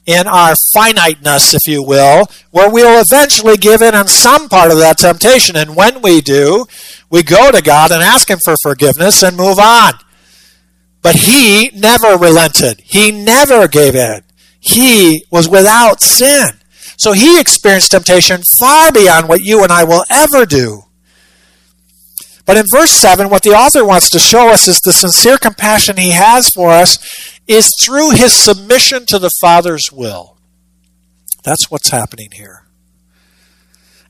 in 0.07 0.27
our 0.27 0.55
finiteness, 0.75 1.55
if 1.55 1.61
you 1.67 1.83
will, 1.83 2.27
where 2.51 2.71
we'll 2.71 3.03
eventually 3.09 3.57
give 3.57 3.83
in 3.83 3.95
on 3.95 4.09
some 4.09 4.49
part 4.49 4.71
of 4.71 4.79
that 4.79 4.99
temptation. 4.99 5.57
And 5.57 5.77
when 5.77 6.03
we 6.03 6.21
do, 6.21 6.67
we 7.11 7.23
go 7.23 7.51
to 7.53 7.63
God 7.63 7.93
and 7.93 8.03
ask 8.03 8.29
Him 8.29 8.39
for 8.45 8.55
forgiveness 8.63 9.23
and 9.23 9.37
move 9.37 9.59
on. 9.59 9.93
But 11.03 11.17
He 11.17 11.71
never 11.75 12.17
relented, 12.17 12.81
He 12.85 13.11
never 13.11 13.69
gave 13.69 13.95
in 13.95 14.23
he 14.63 15.25
was 15.31 15.49
without 15.49 16.01
sin. 16.01 16.51
So 16.97 17.13
he 17.13 17.41
experienced 17.41 17.91
temptation 17.91 18.43
far 18.61 18.93
beyond 18.93 19.29
what 19.29 19.43
you 19.43 19.65
and 19.65 19.73
I 19.73 19.85
will 19.85 20.05
ever 20.09 20.47
do. 20.47 20.85
But 22.45 22.57
in 22.57 22.65
verse 22.73 22.91
7, 22.91 23.31
what 23.31 23.43
the 23.43 23.51
author 23.51 23.85
wants 23.85 24.11
to 24.11 24.19
show 24.19 24.49
us 24.49 24.67
is 24.67 24.81
the 24.81 24.93
sincere 24.93 25.39
compassion 25.39 25.97
he 25.97 26.11
has 26.11 26.51
for 26.55 26.71
us 26.71 26.99
is 27.47 27.71
through 27.85 28.11
his 28.11 28.33
submission 28.33 29.07
to 29.07 29.19
the 29.19 29.31
Father's 29.41 29.91
will. 29.93 30.37
That's 31.45 31.71
what's 31.71 31.91
happening 31.91 32.31
here. 32.33 32.67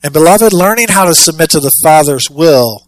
And 0.01 0.13
beloved, 0.13 0.51
learning 0.51 0.87
how 0.89 1.05
to 1.05 1.15
submit 1.15 1.51
to 1.51 1.59
the 1.59 1.71
Father's 1.83 2.29
will 2.29 2.87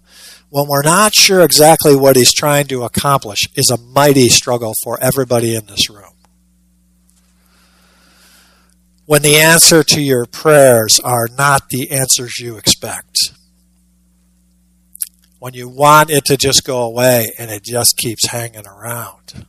when 0.49 0.67
we're 0.67 0.83
not 0.83 1.13
sure 1.13 1.41
exactly 1.41 1.95
what 1.95 2.15
he's 2.15 2.33
trying 2.33 2.67
to 2.67 2.83
accomplish 2.83 3.39
is 3.55 3.69
a 3.69 3.77
mighty 3.77 4.29
struggle 4.29 4.73
for 4.83 4.99
everybody 5.01 5.55
in 5.55 5.65
this 5.65 5.89
room 5.89 6.15
when 9.05 9.21
the 9.21 9.35
answer 9.35 9.83
to 9.83 10.01
your 10.01 10.25
prayers 10.25 10.99
are 11.03 11.27
not 11.37 11.69
the 11.69 11.91
answers 11.91 12.39
you 12.39 12.57
expect. 12.57 13.31
When 15.45 15.53
you 15.53 15.69
want 15.69 16.09
it 16.09 16.25
to 16.25 16.37
just 16.37 16.63
go 16.63 16.81
away 16.81 17.31
and 17.37 17.51
it 17.51 17.61
just 17.61 17.97
keeps 17.97 18.29
hanging 18.29 18.65
around. 18.65 19.45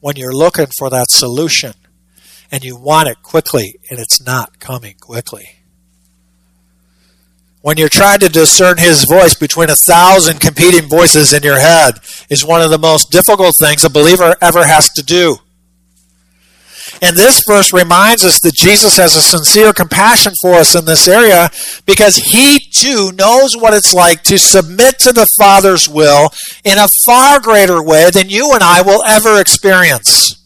When 0.00 0.16
you're 0.16 0.30
looking 0.30 0.66
for 0.78 0.90
that 0.90 1.06
solution 1.08 1.72
and 2.52 2.62
you 2.62 2.76
want 2.76 3.08
it 3.08 3.22
quickly 3.22 3.80
and 3.88 3.98
it's 3.98 4.20
not 4.20 4.60
coming 4.60 4.96
quickly. 5.00 5.48
When 7.62 7.78
you're 7.78 7.88
trying 7.88 8.18
to 8.18 8.28
discern 8.28 8.76
his 8.76 9.06
voice 9.08 9.34
between 9.34 9.70
a 9.70 9.74
thousand 9.74 10.42
competing 10.42 10.86
voices 10.86 11.32
in 11.32 11.42
your 11.42 11.60
head 11.60 11.94
is 12.28 12.44
one 12.44 12.60
of 12.60 12.68
the 12.68 12.76
most 12.76 13.10
difficult 13.10 13.54
things 13.58 13.84
a 13.84 13.88
believer 13.88 14.36
ever 14.42 14.66
has 14.66 14.90
to 14.96 15.02
do. 15.02 15.38
And 17.02 17.16
this 17.16 17.42
verse 17.46 17.72
reminds 17.72 18.24
us 18.24 18.40
that 18.40 18.54
Jesus 18.54 18.96
has 18.96 19.16
a 19.16 19.22
sincere 19.22 19.72
compassion 19.72 20.32
for 20.40 20.54
us 20.54 20.74
in 20.74 20.84
this 20.84 21.08
area 21.08 21.50
because 21.86 22.16
he 22.16 22.58
too 22.58 23.12
knows 23.12 23.56
what 23.56 23.74
it's 23.74 23.92
like 23.92 24.22
to 24.24 24.38
submit 24.38 24.98
to 25.00 25.12
the 25.12 25.26
Father's 25.38 25.88
will 25.88 26.30
in 26.64 26.78
a 26.78 26.88
far 27.04 27.40
greater 27.40 27.82
way 27.82 28.10
than 28.10 28.30
you 28.30 28.52
and 28.54 28.62
I 28.62 28.82
will 28.82 29.02
ever 29.04 29.40
experience. 29.40 30.40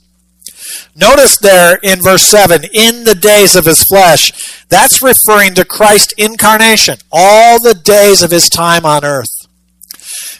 Notice 0.95 1.39
there 1.39 1.79
in 1.83 2.01
verse 2.03 2.25
7, 2.25 2.65
in 2.75 3.05
the 3.05 3.15
days 3.15 3.55
of 3.55 3.67
his 3.67 3.85
flesh, 3.85 4.65
that's 4.69 5.01
referring 5.01 5.55
to 5.55 5.65
Christ's 5.65 6.13
incarnation, 6.19 6.97
all 7.13 7.63
the 7.63 7.75
days 7.75 8.23
of 8.23 8.33
his 8.33 8.49
time 8.49 8.85
on 8.85 9.05
earth. 9.05 9.38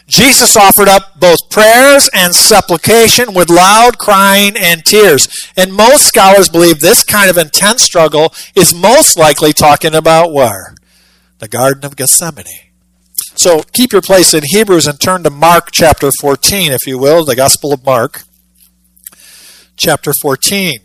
Jesus 0.09 0.57
offered 0.57 0.89
up 0.89 1.19
both 1.19 1.49
prayers 1.51 2.09
and 2.13 2.33
supplication 2.33 3.33
with 3.33 3.49
loud 3.49 3.99
crying 3.99 4.53
and 4.57 4.83
tears. 4.83 5.27
And 5.55 5.71
most 5.71 6.07
scholars 6.07 6.49
believe 6.49 6.79
this 6.79 7.03
kind 7.03 7.29
of 7.29 7.37
intense 7.37 7.83
struggle 7.83 8.33
is 8.55 8.73
most 8.73 9.17
likely 9.17 9.53
talking 9.53 9.93
about 9.93 10.33
where? 10.33 10.75
The 11.37 11.47
Garden 11.47 11.85
of 11.85 11.95
Gethsemane. 11.95 12.45
So 13.35 13.61
keep 13.71 13.91
your 13.93 14.01
place 14.01 14.33
in 14.33 14.43
Hebrews 14.47 14.87
and 14.87 14.99
turn 14.99 15.23
to 15.23 15.29
Mark 15.29 15.69
chapter 15.71 16.09
14, 16.19 16.71
if 16.71 16.87
you 16.87 16.97
will, 16.97 17.23
the 17.23 17.35
Gospel 17.35 17.71
of 17.71 17.85
Mark, 17.85 18.23
chapter 19.77 20.11
14. 20.21 20.79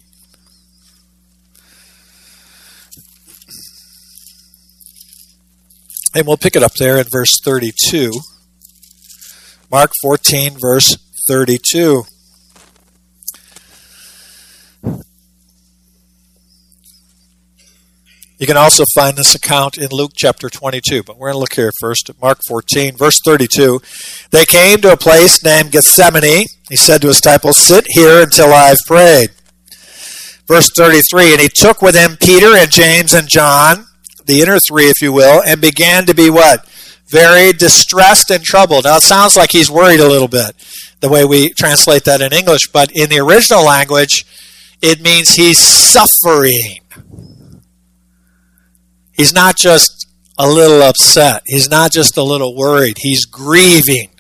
And 6.14 6.26
we'll 6.26 6.37
pick 6.37 6.54
it 6.54 6.62
up 6.62 6.74
there 6.74 6.98
in 6.98 7.06
verse 7.10 7.40
32. 7.42 8.12
Mark 9.74 9.90
14, 10.02 10.56
verse 10.56 10.96
32. 11.26 12.04
You 18.38 18.46
can 18.46 18.56
also 18.56 18.84
find 18.94 19.16
this 19.16 19.34
account 19.34 19.76
in 19.76 19.88
Luke 19.90 20.12
chapter 20.14 20.48
22, 20.48 21.02
but 21.02 21.18
we're 21.18 21.32
going 21.32 21.34
to 21.34 21.40
look 21.40 21.54
here 21.54 21.72
first 21.80 22.08
at 22.08 22.20
Mark 22.22 22.38
14, 22.46 22.96
verse 22.96 23.18
32. 23.24 23.80
They 24.30 24.44
came 24.44 24.80
to 24.82 24.92
a 24.92 24.96
place 24.96 25.42
named 25.42 25.72
Gethsemane. 25.72 26.46
He 26.68 26.76
said 26.76 27.00
to 27.00 27.08
his 27.08 27.20
disciples, 27.20 27.58
Sit 27.58 27.87
here 27.88 28.22
until 28.22 28.52
I've 28.52 28.76
prayed. 28.87 29.30
Verse 30.46 30.70
33 30.76 31.32
And 31.32 31.40
he 31.40 31.48
took 31.52 31.82
with 31.82 31.96
him 31.96 32.16
Peter 32.16 32.56
and 32.56 32.70
James 32.70 33.12
and 33.12 33.26
John, 33.28 33.87
the 34.24 34.40
inner 34.40 34.60
three, 34.60 34.87
if 34.87 35.02
you 35.02 35.12
will, 35.12 35.42
and 35.44 35.60
began 35.60 36.06
to 36.06 36.14
be 36.14 36.30
what? 36.30 36.64
Very 37.14 37.53
distressed 37.53 38.29
and 38.33 38.42
troubled. 38.42 38.85
Now, 38.85 38.96
it 38.96 39.05
sounds 39.05 39.37
like 39.37 39.53
he's 39.53 39.70
worried 39.70 40.00
a 40.00 40.09
little 40.09 40.27
bit, 40.27 40.53
the 40.98 41.09
way 41.09 41.24
we 41.24 41.50
translate 41.50 42.03
that 42.05 42.20
in 42.20 42.33
English, 42.33 42.66
but 42.72 42.90
in 42.90 43.09
the 43.09 43.20
original 43.20 43.64
language, 43.64 44.24
it 44.83 45.00
means 45.00 45.31
he's 45.31 45.61
suffering. 45.61 46.81
He's 49.12 49.33
not 49.33 49.57
just 49.57 50.09
a 50.37 50.48
little 50.48 50.83
upset, 50.83 51.42
he's 51.46 51.70
not 51.70 51.92
just 51.92 52.16
a 52.16 52.22
little 52.24 52.57
worried, 52.57 52.96
he's 52.98 53.27
grieving. 53.27 54.11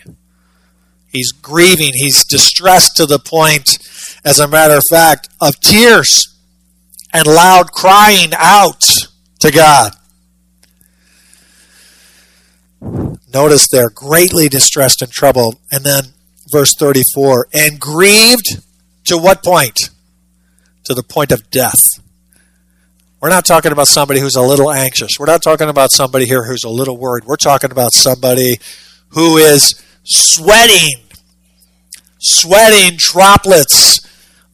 He's 1.08 1.32
grieving, 1.32 1.94
he's 1.94 2.24
distressed 2.24 2.96
to 2.98 3.06
the 3.06 3.18
point, 3.18 3.78
as 4.24 4.38
a 4.38 4.46
matter 4.46 4.74
of 4.74 4.82
fact, 4.88 5.28
of 5.40 5.58
tears 5.58 6.38
and 7.12 7.26
loud 7.26 7.72
crying 7.72 8.30
out 8.36 8.84
to 9.40 9.50
God. 9.50 9.94
Notice 13.34 13.66
they're 13.66 13.90
greatly 13.90 14.48
distressed 14.48 15.02
and 15.02 15.10
troubled. 15.10 15.56
And 15.72 15.84
then 15.84 16.04
verse 16.52 16.72
34 16.78 17.48
and 17.52 17.80
grieved 17.80 18.62
to 19.06 19.18
what 19.18 19.42
point? 19.42 19.90
To 20.84 20.94
the 20.94 21.02
point 21.02 21.32
of 21.32 21.50
death. 21.50 21.82
We're 23.20 23.30
not 23.30 23.44
talking 23.44 23.72
about 23.72 23.88
somebody 23.88 24.20
who's 24.20 24.36
a 24.36 24.42
little 24.42 24.70
anxious. 24.70 25.12
We're 25.18 25.26
not 25.26 25.42
talking 25.42 25.68
about 25.68 25.90
somebody 25.90 26.26
here 26.26 26.44
who's 26.44 26.62
a 26.62 26.68
little 26.68 26.96
worried. 26.96 27.24
We're 27.24 27.36
talking 27.36 27.72
about 27.72 27.92
somebody 27.94 28.58
who 29.08 29.38
is 29.38 29.82
sweating, 30.04 31.00
sweating 32.18 32.96
droplets 32.98 34.06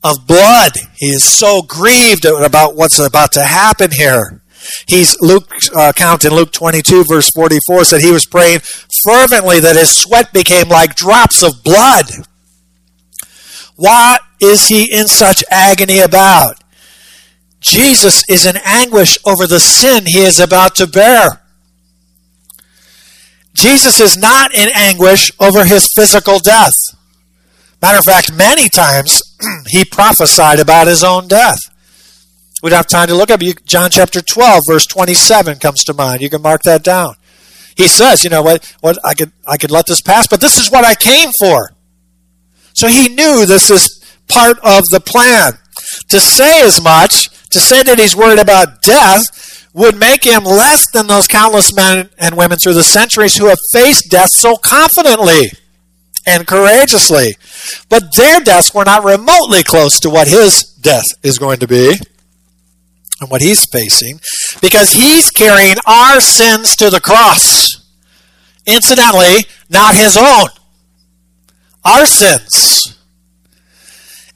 of 0.04 0.26
blood. 0.26 0.72
He 0.96 1.08
is 1.08 1.24
so 1.24 1.62
grieved 1.62 2.24
about 2.24 2.76
what's 2.76 2.98
about 2.98 3.32
to 3.32 3.42
happen 3.42 3.90
here. 3.90 4.40
He's 4.86 5.16
Luke 5.20 5.50
uh, 5.74 5.90
account 5.90 6.24
in 6.24 6.32
Luke 6.34 6.52
22 6.52 7.04
verse 7.08 7.30
44 7.34 7.84
said 7.84 8.00
he 8.00 8.12
was 8.12 8.26
praying 8.26 8.60
fervently 9.06 9.60
that 9.60 9.76
his 9.76 9.96
sweat 9.96 10.32
became 10.32 10.68
like 10.68 10.94
drops 10.94 11.42
of 11.42 11.62
blood. 11.64 12.06
What 13.76 14.20
is 14.40 14.68
he 14.68 14.92
in 14.92 15.08
such 15.08 15.42
agony 15.50 16.00
about? 16.00 16.62
Jesus 17.60 18.22
is 18.28 18.46
in 18.46 18.56
anguish 18.64 19.18
over 19.26 19.46
the 19.46 19.60
sin 19.60 20.04
he 20.06 20.20
is 20.20 20.40
about 20.40 20.74
to 20.76 20.86
bear. 20.86 21.42
Jesus 23.54 24.00
is 24.00 24.16
not 24.16 24.54
in 24.54 24.70
anguish 24.74 25.30
over 25.40 25.64
his 25.64 25.88
physical 25.94 26.38
death. 26.38 26.74
Matter 27.82 27.98
of 27.98 28.04
fact, 28.04 28.32
many 28.32 28.68
times 28.68 29.22
he 29.68 29.84
prophesied 29.84 30.60
about 30.60 30.86
his 30.86 31.02
own 31.02 31.28
death. 31.28 31.58
We 32.62 32.70
don't 32.70 32.76
have 32.76 32.86
time 32.86 33.08
to 33.08 33.14
look 33.14 33.30
up. 33.30 33.40
John 33.64 33.90
chapter 33.90 34.20
12, 34.20 34.62
verse 34.68 34.86
27 34.86 35.58
comes 35.58 35.82
to 35.84 35.94
mind. 35.94 36.20
You 36.20 36.30
can 36.30 36.42
mark 36.42 36.62
that 36.62 36.82
down. 36.82 37.14
He 37.76 37.88
says, 37.88 38.22
you 38.24 38.30
know 38.30 38.42
what, 38.42 38.64
what 38.80 38.98
I 39.04 39.14
could 39.14 39.32
I 39.46 39.56
could 39.56 39.70
let 39.70 39.86
this 39.86 40.02
pass, 40.02 40.26
but 40.26 40.40
this 40.40 40.58
is 40.58 40.70
what 40.70 40.84
I 40.84 40.94
came 40.94 41.30
for. 41.40 41.72
So 42.74 42.88
he 42.88 43.08
knew 43.08 43.46
this 43.46 43.70
is 43.70 44.04
part 44.28 44.58
of 44.58 44.82
the 44.90 45.00
plan. 45.00 45.54
To 46.10 46.20
say 46.20 46.62
as 46.62 46.82
much 46.82 47.28
to 47.50 47.60
say 47.60 47.82
that 47.82 47.98
he's 47.98 48.14
worried 48.14 48.38
about 48.38 48.82
death 48.82 49.22
would 49.72 49.96
make 49.96 50.24
him 50.24 50.44
less 50.44 50.84
than 50.92 51.06
those 51.06 51.26
countless 51.26 51.74
men 51.74 52.10
and 52.18 52.36
women 52.36 52.58
through 52.58 52.74
the 52.74 52.82
centuries 52.82 53.36
who 53.36 53.46
have 53.46 53.58
faced 53.72 54.10
death 54.10 54.28
so 54.32 54.56
confidently 54.56 55.50
and 56.26 56.46
courageously. 56.46 57.34
But 57.88 58.14
their 58.16 58.40
deaths 58.40 58.74
were 58.74 58.84
not 58.84 59.04
remotely 59.04 59.62
close 59.62 59.98
to 60.00 60.10
what 60.10 60.28
his 60.28 60.64
death 60.64 61.06
is 61.22 61.38
going 61.38 61.60
to 61.60 61.68
be 61.68 61.94
and 63.20 63.30
what 63.30 63.42
he's 63.42 63.64
facing 63.70 64.18
because 64.60 64.92
he's 64.92 65.30
carrying 65.30 65.76
our 65.86 66.20
sins 66.20 66.74
to 66.76 66.90
the 66.90 67.00
cross. 67.00 67.66
Incidentally, 68.66 69.44
not 69.68 69.94
his 69.94 70.16
own, 70.16 70.48
our 71.84 72.06
sins. 72.06 72.96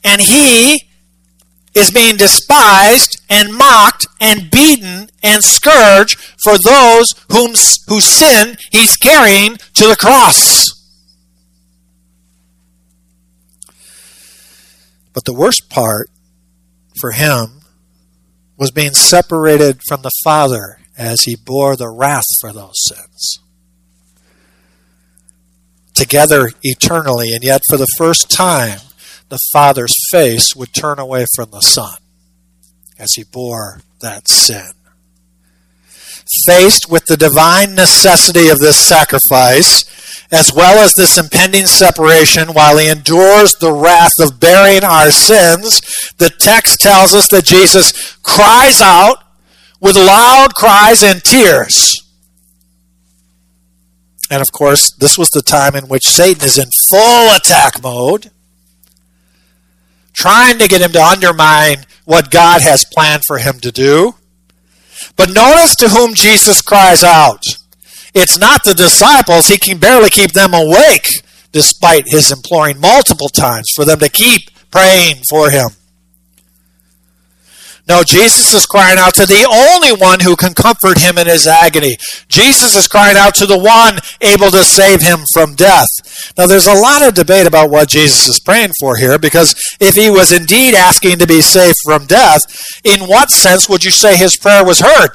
And 0.03 0.21
he 0.21 0.83
is 1.75 1.91
being 1.91 2.17
despised 2.17 3.21
and 3.29 3.55
mocked 3.55 4.07
and 4.21 4.51
beaten 4.51 5.09
and 5.23 5.43
scourged 5.43 6.19
for 6.43 6.55
those 6.65 7.07
whom, 7.31 7.51
whose 7.89 8.05
sin 8.05 8.57
he's 8.71 8.97
carrying 8.97 9.57
to 9.75 9.87
the 9.89 9.97
cross. 9.97 10.65
But 15.13 15.25
the 15.25 15.35
worst 15.35 15.71
part 15.71 16.11
for 17.01 17.13
him 17.13 17.64
was 18.57 18.71
being 18.71 18.93
separated 18.93 19.81
from 19.89 20.03
the 20.03 20.11
Father 20.23 20.79
as 20.97 21.23
he 21.23 21.37
bore 21.37 21.77
the 21.77 21.91
wrath 21.91 22.25
for 22.41 22.53
those 22.53 22.77
sins. 22.77 23.41
Together 25.95 26.51
eternally, 26.63 27.33
and 27.33 27.43
yet 27.45 27.63
for 27.69 27.77
the 27.77 27.87
first 27.99 28.31
time, 28.31 28.79
the 29.29 29.39
Father's 29.53 29.95
face 30.11 30.55
would 30.55 30.73
turn 30.73 30.99
away 30.99 31.27
from 31.35 31.51
the 31.51 31.61
Son 31.61 31.97
as 32.99 33.13
he 33.15 33.25
bore 33.25 33.81
that 34.01 34.29
sin. 34.29 34.71
Faced 36.47 36.91
with 36.91 37.05
the 37.07 37.17
divine 37.17 37.75
necessity 37.75 38.49
of 38.49 38.59
this 38.59 38.79
sacrifice, 38.79 39.85
as 40.33 40.53
well 40.53 40.83
as 40.83 40.93
this 40.97 41.19
impending 41.19 41.67
separation, 41.67 42.55
while 42.55 42.79
he 42.79 42.89
endures 42.89 43.53
the 43.53 43.73
wrath 43.73 44.13
of 44.21 44.41
bearing 44.41 44.85
our 44.85 45.11
sins, 45.11 45.81
the 46.19 46.31
text 46.31 46.81
tells 46.81 47.15
us 47.15 47.29
that 47.29 47.45
Jesus 47.45 48.17
cries 48.23 48.81
out 48.81 49.19
with 49.81 49.97
loud 49.97 50.55
cries 50.55 51.03
and 51.03 51.23
tears. 51.23 51.95
And 54.31 54.41
of 54.41 54.51
course, 54.53 54.91
this 54.99 55.19
was 55.19 55.29
the 55.29 55.43
time 55.43 55.77
in 55.77 55.89
which 55.89 56.05
Satan 56.05 56.45
is 56.45 56.59
in 56.59 56.69
full 56.91 57.35
attack 57.35 57.83
mode 57.83 58.31
trying 60.15 60.59
to 60.59 60.69
get 60.69 60.81
him 60.81 60.93
to 60.93 61.05
undermine 61.05 61.85
what 62.05 62.31
God 62.31 62.63
has 62.63 62.85
planned 62.95 63.25
for 63.27 63.39
him 63.39 63.59
to 63.61 63.71
do. 63.71 64.15
But 65.17 65.35
notice 65.35 65.75
to 65.77 65.89
whom 65.89 66.15
Jesus 66.15 66.63
cries 66.63 67.05
out. 67.05 67.43
It's 68.15 68.39
not 68.39 68.63
the 68.65 68.75
disciples. 68.75 69.49
He 69.49 69.59
can 69.59 69.79
barely 69.79 70.11
keep 70.11 70.33
them 70.33 70.55
awake 70.55 71.09
despite 71.53 72.05
his 72.07 72.33
imploring 72.33 72.81
multiple 72.81 73.29
times 73.29 73.71
for 73.75 73.85
them 73.85 74.01
to 74.01 74.09
keep 74.09 74.51
praying 74.71 75.23
for 75.29 75.51
him. 75.51 75.69
No, 77.87 78.03
Jesus 78.03 78.55
is 78.55 78.65
crying 78.65 78.99
out 78.99 79.13
to 79.15 79.27
the 79.27 79.45
only 79.45 79.93
one 79.93 80.21
who 80.21 80.37
can 80.37 80.55
comfort 80.55 80.99
him 80.99 81.19
in 81.19 81.27
his 81.27 81.47
agony. 81.47 81.99
Jesus 82.29 82.75
is 82.75 82.89
crying 82.89 83.17
out 83.17 83.35
to 83.35 83.47
the 83.47 83.59
one 83.59 83.99
able 84.23 84.51
to 84.51 84.65
save 84.65 85.03
him 85.03 85.19
from 85.35 85.55
death. 85.55 85.89
Now, 86.39 86.47
there's 86.47 86.67
a 86.67 86.73
lot 86.73 87.07
of 87.07 87.13
debate 87.13 87.47
about 87.47 87.71
what 87.71 87.91
Jesus 87.91 88.27
is 88.27 88.41
praying 88.41 88.73
for 88.81 88.97
here 88.97 89.19
because 89.19 89.55
if 89.81 89.95
he 89.97 90.09
was 90.09 90.33
indeed 90.33 90.75
asking 90.75 91.19
to 91.19 91.27
be 91.27 91.43
saved 91.43 91.77
from 91.85 92.07
death, 92.07 92.41
in 92.85 93.01
what 93.01 93.29
sense 93.29 93.69
would 93.69 93.85
you 93.85 93.91
say 93.91 94.17
his 94.17 94.37
prayer 94.37 94.65
was 94.65 94.81
heard? 94.81 95.11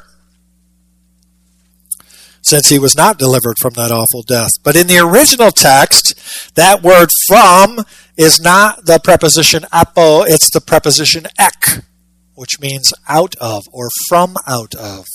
Since 2.43 2.69
he 2.69 2.77
was 2.77 2.95
not 2.95 3.17
delivered 3.17 3.55
from 3.59 3.73
that 3.73 3.91
awful 3.91 4.21
death. 4.21 4.51
But 4.63 4.75
in 4.75 4.85
the 4.85 4.99
original 4.99 5.49
text, 5.49 6.53
that 6.53 6.83
word 6.83 7.09
from 7.27 7.79
is 8.15 8.39
not 8.39 8.85
the 8.85 8.99
preposition 9.03 9.65
apo, 9.71 10.21
it's 10.21 10.51
the 10.53 10.61
preposition 10.61 11.25
ek 11.39 11.83
which 12.39 12.57
means 12.61 12.93
out 13.09 13.35
of 13.41 13.63
or 13.73 13.89
from 14.07 14.33
out 14.47 14.73
of. 14.73 15.05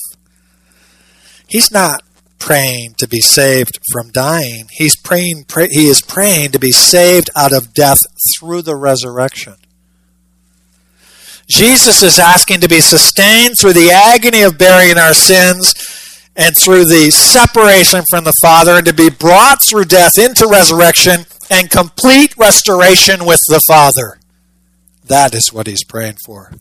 He's 1.49 1.71
not 1.71 2.03
praying 2.39 2.95
to 2.99 3.09
be 3.09 3.21
saved 3.21 3.79
from 3.91 4.11
dying. 4.11 4.67
He's 4.71 4.95
praying 4.95 5.47
pray, 5.49 5.69
he 5.71 5.87
is 5.87 6.03
praying 6.03 6.51
to 6.51 6.59
be 6.59 6.71
saved 6.71 7.31
out 7.35 7.55
of 7.55 7.73
death 7.73 8.01
through 8.37 8.61
the 8.61 8.77
resurrection. 8.77 9.55
Jesus 11.49 12.03
is 12.03 12.19
asking 12.19 12.61
to 12.61 12.69
be 12.69 12.81
sustained 12.81 13.55
through 13.59 13.73
the 13.73 13.91
agony 13.91 14.43
of 14.43 14.59
bearing 14.59 14.99
our 14.99 15.15
sins 15.15 15.73
and 16.37 16.55
through 16.55 16.85
the 16.85 17.11
separation 17.11 18.05
from 18.11 18.25
the 18.25 18.35
Father 18.43 18.73
and 18.73 18.87
to 18.87 18.93
be 18.93 19.09
brought 19.09 19.59
through 19.67 19.87
death 19.87 20.13
into 20.19 20.47
resurrection 20.47 21.25
and 21.51 21.71
complete 21.71 22.37
restoration 22.37 23.25
with 23.25 23.41
the 23.49 23.61
Father. 23.67 24.19
That 25.07 25.35
is 25.35 25.53
what 25.53 25.67
he's 25.67 25.85
praying 25.85 26.17
for. 26.27 26.53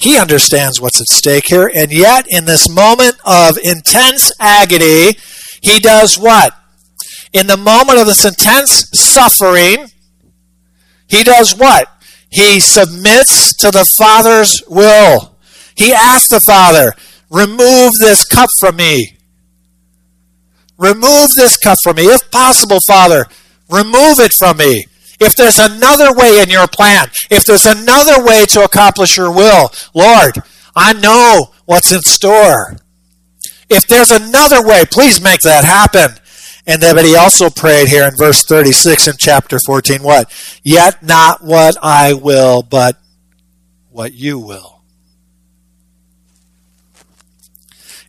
He 0.00 0.16
understands 0.16 0.80
what's 0.80 1.00
at 1.00 1.08
stake 1.08 1.46
here, 1.48 1.70
and 1.74 1.92
yet 1.92 2.26
in 2.28 2.44
this 2.44 2.68
moment 2.68 3.16
of 3.24 3.58
intense 3.62 4.30
agony, 4.38 5.18
he 5.60 5.80
does 5.80 6.16
what? 6.16 6.54
In 7.32 7.46
the 7.46 7.56
moment 7.56 7.98
of 7.98 8.06
this 8.06 8.24
intense 8.24 8.88
suffering, 8.94 9.88
he 11.08 11.24
does 11.24 11.56
what? 11.56 11.88
He 12.30 12.60
submits 12.60 13.56
to 13.56 13.70
the 13.70 13.86
Father's 13.98 14.62
will. 14.68 15.36
He 15.76 15.92
asks 15.92 16.28
the 16.28 16.40
Father, 16.46 16.92
remove 17.30 17.92
this 18.00 18.24
cup 18.24 18.50
from 18.60 18.76
me. 18.76 19.16
Remove 20.76 21.28
this 21.36 21.56
cup 21.56 21.76
from 21.82 21.96
me. 21.96 22.04
If 22.04 22.30
possible, 22.30 22.78
Father, 22.86 23.26
remove 23.68 24.20
it 24.20 24.32
from 24.38 24.58
me. 24.58 24.84
If 25.20 25.34
there's 25.36 25.58
another 25.58 26.12
way 26.12 26.40
in 26.42 26.48
your 26.48 26.68
plan, 26.68 27.08
if 27.30 27.44
there's 27.44 27.66
another 27.66 28.24
way 28.24 28.44
to 28.46 28.62
accomplish 28.62 29.16
your 29.16 29.32
will, 29.32 29.70
Lord, 29.94 30.38
I 30.76 30.92
know 30.92 31.52
what's 31.64 31.92
in 31.92 32.00
store. 32.02 32.76
If 33.68 33.86
there's 33.86 34.10
another 34.10 34.66
way, 34.66 34.84
please 34.90 35.20
make 35.20 35.40
that 35.40 35.64
happen. 35.64 36.18
And 36.66 36.82
then, 36.82 36.94
but 36.94 37.04
he 37.04 37.16
also 37.16 37.50
prayed 37.50 37.88
here 37.88 38.04
in 38.04 38.14
verse 38.16 38.44
36 38.44 39.08
in 39.08 39.14
chapter 39.18 39.58
14, 39.64 40.02
what? 40.02 40.30
Yet 40.62 41.02
not 41.02 41.42
what 41.42 41.76
I 41.82 42.12
will, 42.12 42.62
but 42.62 42.96
what 43.90 44.12
you 44.12 44.38
will. 44.38 44.77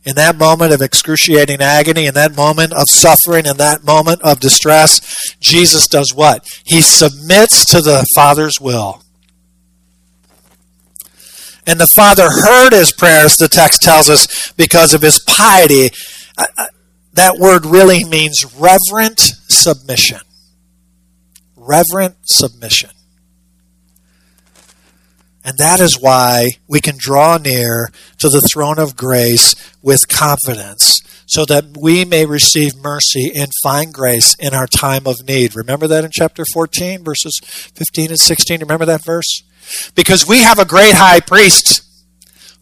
In 0.04 0.14
that 0.14 0.36
moment 0.36 0.72
of 0.72 0.80
excruciating 0.80 1.60
agony, 1.60 2.06
in 2.06 2.14
that 2.14 2.34
moment 2.34 2.72
of 2.72 2.84
suffering, 2.88 3.46
in 3.46 3.58
that 3.58 3.84
moment 3.84 4.22
of 4.22 4.40
distress, 4.40 5.34
Jesus 5.40 5.86
does 5.86 6.14
what? 6.14 6.46
He 6.64 6.80
submits 6.80 7.64
to 7.66 7.80
the 7.80 8.06
Father's 8.14 8.60
will. 8.60 9.02
And 11.66 11.78
the 11.78 11.86
Father 11.94 12.30
heard 12.30 12.72
his 12.72 12.92
prayers, 12.92 13.36
the 13.36 13.46
text 13.46 13.82
tells 13.82 14.08
us, 14.08 14.52
because 14.52 14.94
of 14.94 15.02
his 15.02 15.22
piety. 15.26 15.90
That 17.12 17.36
word 17.38 17.66
really 17.66 18.02
means 18.04 18.44
reverent 18.58 19.20
submission. 19.20 20.20
Reverent 21.56 22.16
submission. 22.22 22.90
And 25.44 25.56
that 25.58 25.80
is 25.80 25.98
why 25.98 26.48
we 26.68 26.80
can 26.80 26.96
draw 26.98 27.38
near 27.38 27.90
to 28.18 28.28
the 28.28 28.46
throne 28.52 28.78
of 28.78 28.96
grace 28.96 29.54
with 29.82 30.08
confidence 30.08 31.00
so 31.26 31.44
that 31.44 31.76
we 31.80 32.04
may 32.04 32.26
receive 32.26 32.76
mercy 32.76 33.30
and 33.34 33.50
find 33.62 33.94
grace 33.94 34.34
in 34.38 34.52
our 34.52 34.66
time 34.66 35.06
of 35.06 35.26
need. 35.26 35.56
Remember 35.56 35.86
that 35.86 36.04
in 36.04 36.10
chapter 36.12 36.44
14, 36.52 37.04
verses 37.04 37.40
15 37.42 38.10
and 38.10 38.18
16? 38.18 38.60
Remember 38.60 38.84
that 38.84 39.04
verse? 39.04 39.42
Because 39.94 40.26
we 40.26 40.38
have 40.38 40.58
a 40.58 40.64
great 40.64 40.94
high 40.94 41.20
priest 41.20 41.82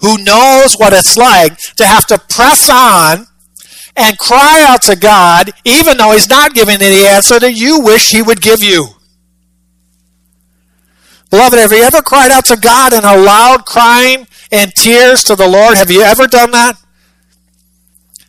who 0.00 0.18
knows 0.18 0.74
what 0.74 0.92
it's 0.92 1.16
like 1.16 1.56
to 1.76 1.84
have 1.84 2.06
to 2.06 2.18
press 2.18 2.68
on 2.70 3.26
and 3.96 4.18
cry 4.18 4.64
out 4.68 4.82
to 4.82 4.96
God, 4.96 5.50
even 5.64 5.96
though 5.96 6.12
He's 6.12 6.28
not 6.28 6.54
giving 6.54 6.74
you 6.74 6.90
the 6.90 7.08
answer 7.08 7.40
that 7.40 7.54
you 7.54 7.80
wish 7.80 8.10
He 8.10 8.22
would 8.22 8.40
give 8.40 8.62
you. 8.62 8.86
Beloved, 11.30 11.58
have 11.58 11.72
you 11.72 11.82
ever 11.82 12.00
cried 12.00 12.30
out 12.30 12.46
to 12.46 12.56
God 12.56 12.92
in 12.92 13.04
a 13.04 13.16
loud 13.16 13.66
crying 13.66 14.26
and 14.50 14.74
tears 14.74 15.22
to 15.24 15.36
the 15.36 15.46
Lord? 15.46 15.76
Have 15.76 15.90
you 15.90 16.00
ever 16.00 16.26
done 16.26 16.52
that? 16.52 16.76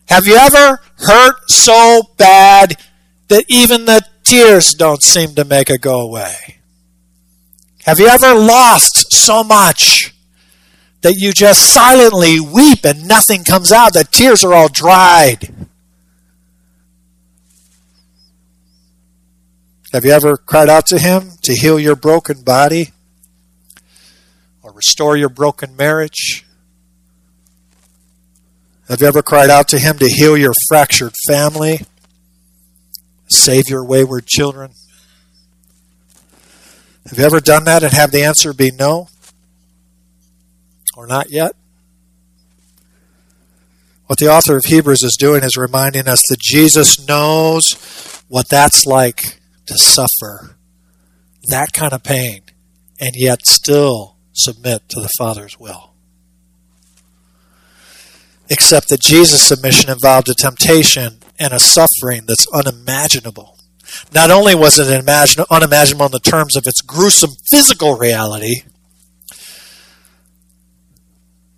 Have 0.10 0.26
you 0.26 0.36
ever 0.36 0.80
hurt 0.98 1.50
so 1.50 2.02
bad 2.18 2.76
that 3.30 3.46
even 3.48 3.86
the 3.86 4.02
tears 4.24 4.74
don't 4.74 5.02
seem 5.02 5.36
to 5.36 5.46
make 5.46 5.70
it 5.70 5.82
go 5.82 6.02
away? 6.02 6.60
Have 7.86 8.00
you 8.00 8.08
ever 8.08 8.36
lost 8.36 9.14
so 9.14 9.44
much 9.44 10.14
that 11.02 11.16
you 11.16 11.32
just 11.32 11.74
silently 11.74 12.40
weep 12.40 12.80
and 12.84 13.08
nothing 13.08 13.44
comes 13.44 13.72
out? 13.72 13.94
The 13.94 14.04
tears 14.04 14.44
are 14.44 14.54
all 14.54 14.68
dried. 14.68 15.69
Have 19.92 20.06
you 20.06 20.12
ever 20.12 20.38
cried 20.38 20.70
out 20.70 20.86
to 20.88 21.00
Him 21.00 21.32
to 21.42 21.54
heal 21.54 21.80
your 21.80 21.96
broken 21.96 22.44
body 22.44 22.92
or 24.62 24.72
restore 24.72 25.18
your 25.18 25.30
broken 25.30 25.76
marriage? 25.76 26.46
Have 28.88 29.02
you 29.02 29.08
ever 29.08 29.24
cried 29.24 29.50
out 29.50 29.68
to 29.70 29.80
Him 29.80 29.98
to 29.98 30.08
heal 30.08 30.38
your 30.38 30.54
fractured 30.68 31.14
family, 31.28 31.82
save 33.30 33.64
your 33.68 33.84
wayward 33.84 34.28
children? 34.28 34.74
Have 37.08 37.18
you 37.18 37.26
ever 37.26 37.40
done 37.40 37.64
that 37.64 37.82
and 37.82 37.92
have 37.92 38.12
the 38.12 38.24
answer 38.24 38.54
be 38.54 38.70
no? 38.70 39.08
Or 40.96 41.08
not 41.08 41.32
yet? 41.32 41.56
What 44.06 44.20
the 44.20 44.28
author 44.28 44.56
of 44.56 44.66
Hebrews 44.66 45.02
is 45.02 45.18
doing 45.20 45.44
is 45.44 45.58
reminding 45.58 46.08
us 46.08 46.22
that 46.30 46.40
Jesus 46.40 47.08
knows 47.08 47.64
what 48.28 48.50
that's 48.50 48.86
like 48.86 49.39
to 49.70 49.78
suffer 49.78 50.58
that 51.50 51.72
kind 51.74 51.94
of 51.94 52.04
pain 52.04 52.42
and 53.00 53.12
yet 53.16 53.46
still 53.46 54.18
submit 54.34 54.90
to 54.90 55.00
the 55.00 55.10
Father's 55.18 55.60
will 55.60 55.90
except 58.50 58.90
that 58.90 59.00
Jesus' 59.00 59.48
submission 59.48 59.90
involved 59.90 60.28
a 60.30 60.34
temptation 60.34 61.20
and 61.38 61.54
a 61.54 61.60
suffering 61.60 62.24
that's 62.26 62.48
unimaginable. 62.54 63.58
Not 64.14 64.32
only 64.32 64.56
was 64.56 64.80
it 64.80 64.88
unimaginable 64.88 66.06
in 66.06 66.12
the 66.12 66.20
terms 66.20 66.56
of 66.56 66.64
its 66.66 66.82
gruesome 66.82 67.32
physical 67.52 67.96
reality, 67.96 68.62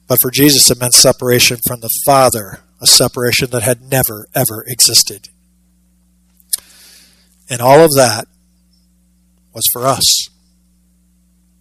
but 0.07 0.17
for 0.21 0.31
Jesus 0.31 0.69
it 0.69 0.79
meant 0.79 0.93
separation 0.93 1.57
from 1.67 1.79
the 1.79 1.89
Father, 2.05 2.59
a 2.81 2.87
separation 2.87 3.49
that 3.51 3.63
had 3.63 3.81
never, 3.81 4.27
ever 4.35 4.63
existed. 4.67 5.29
And 7.51 7.61
all 7.61 7.81
of 7.81 7.91
that 7.97 8.27
was 9.53 9.65
for 9.71 9.85
us. 9.85 10.29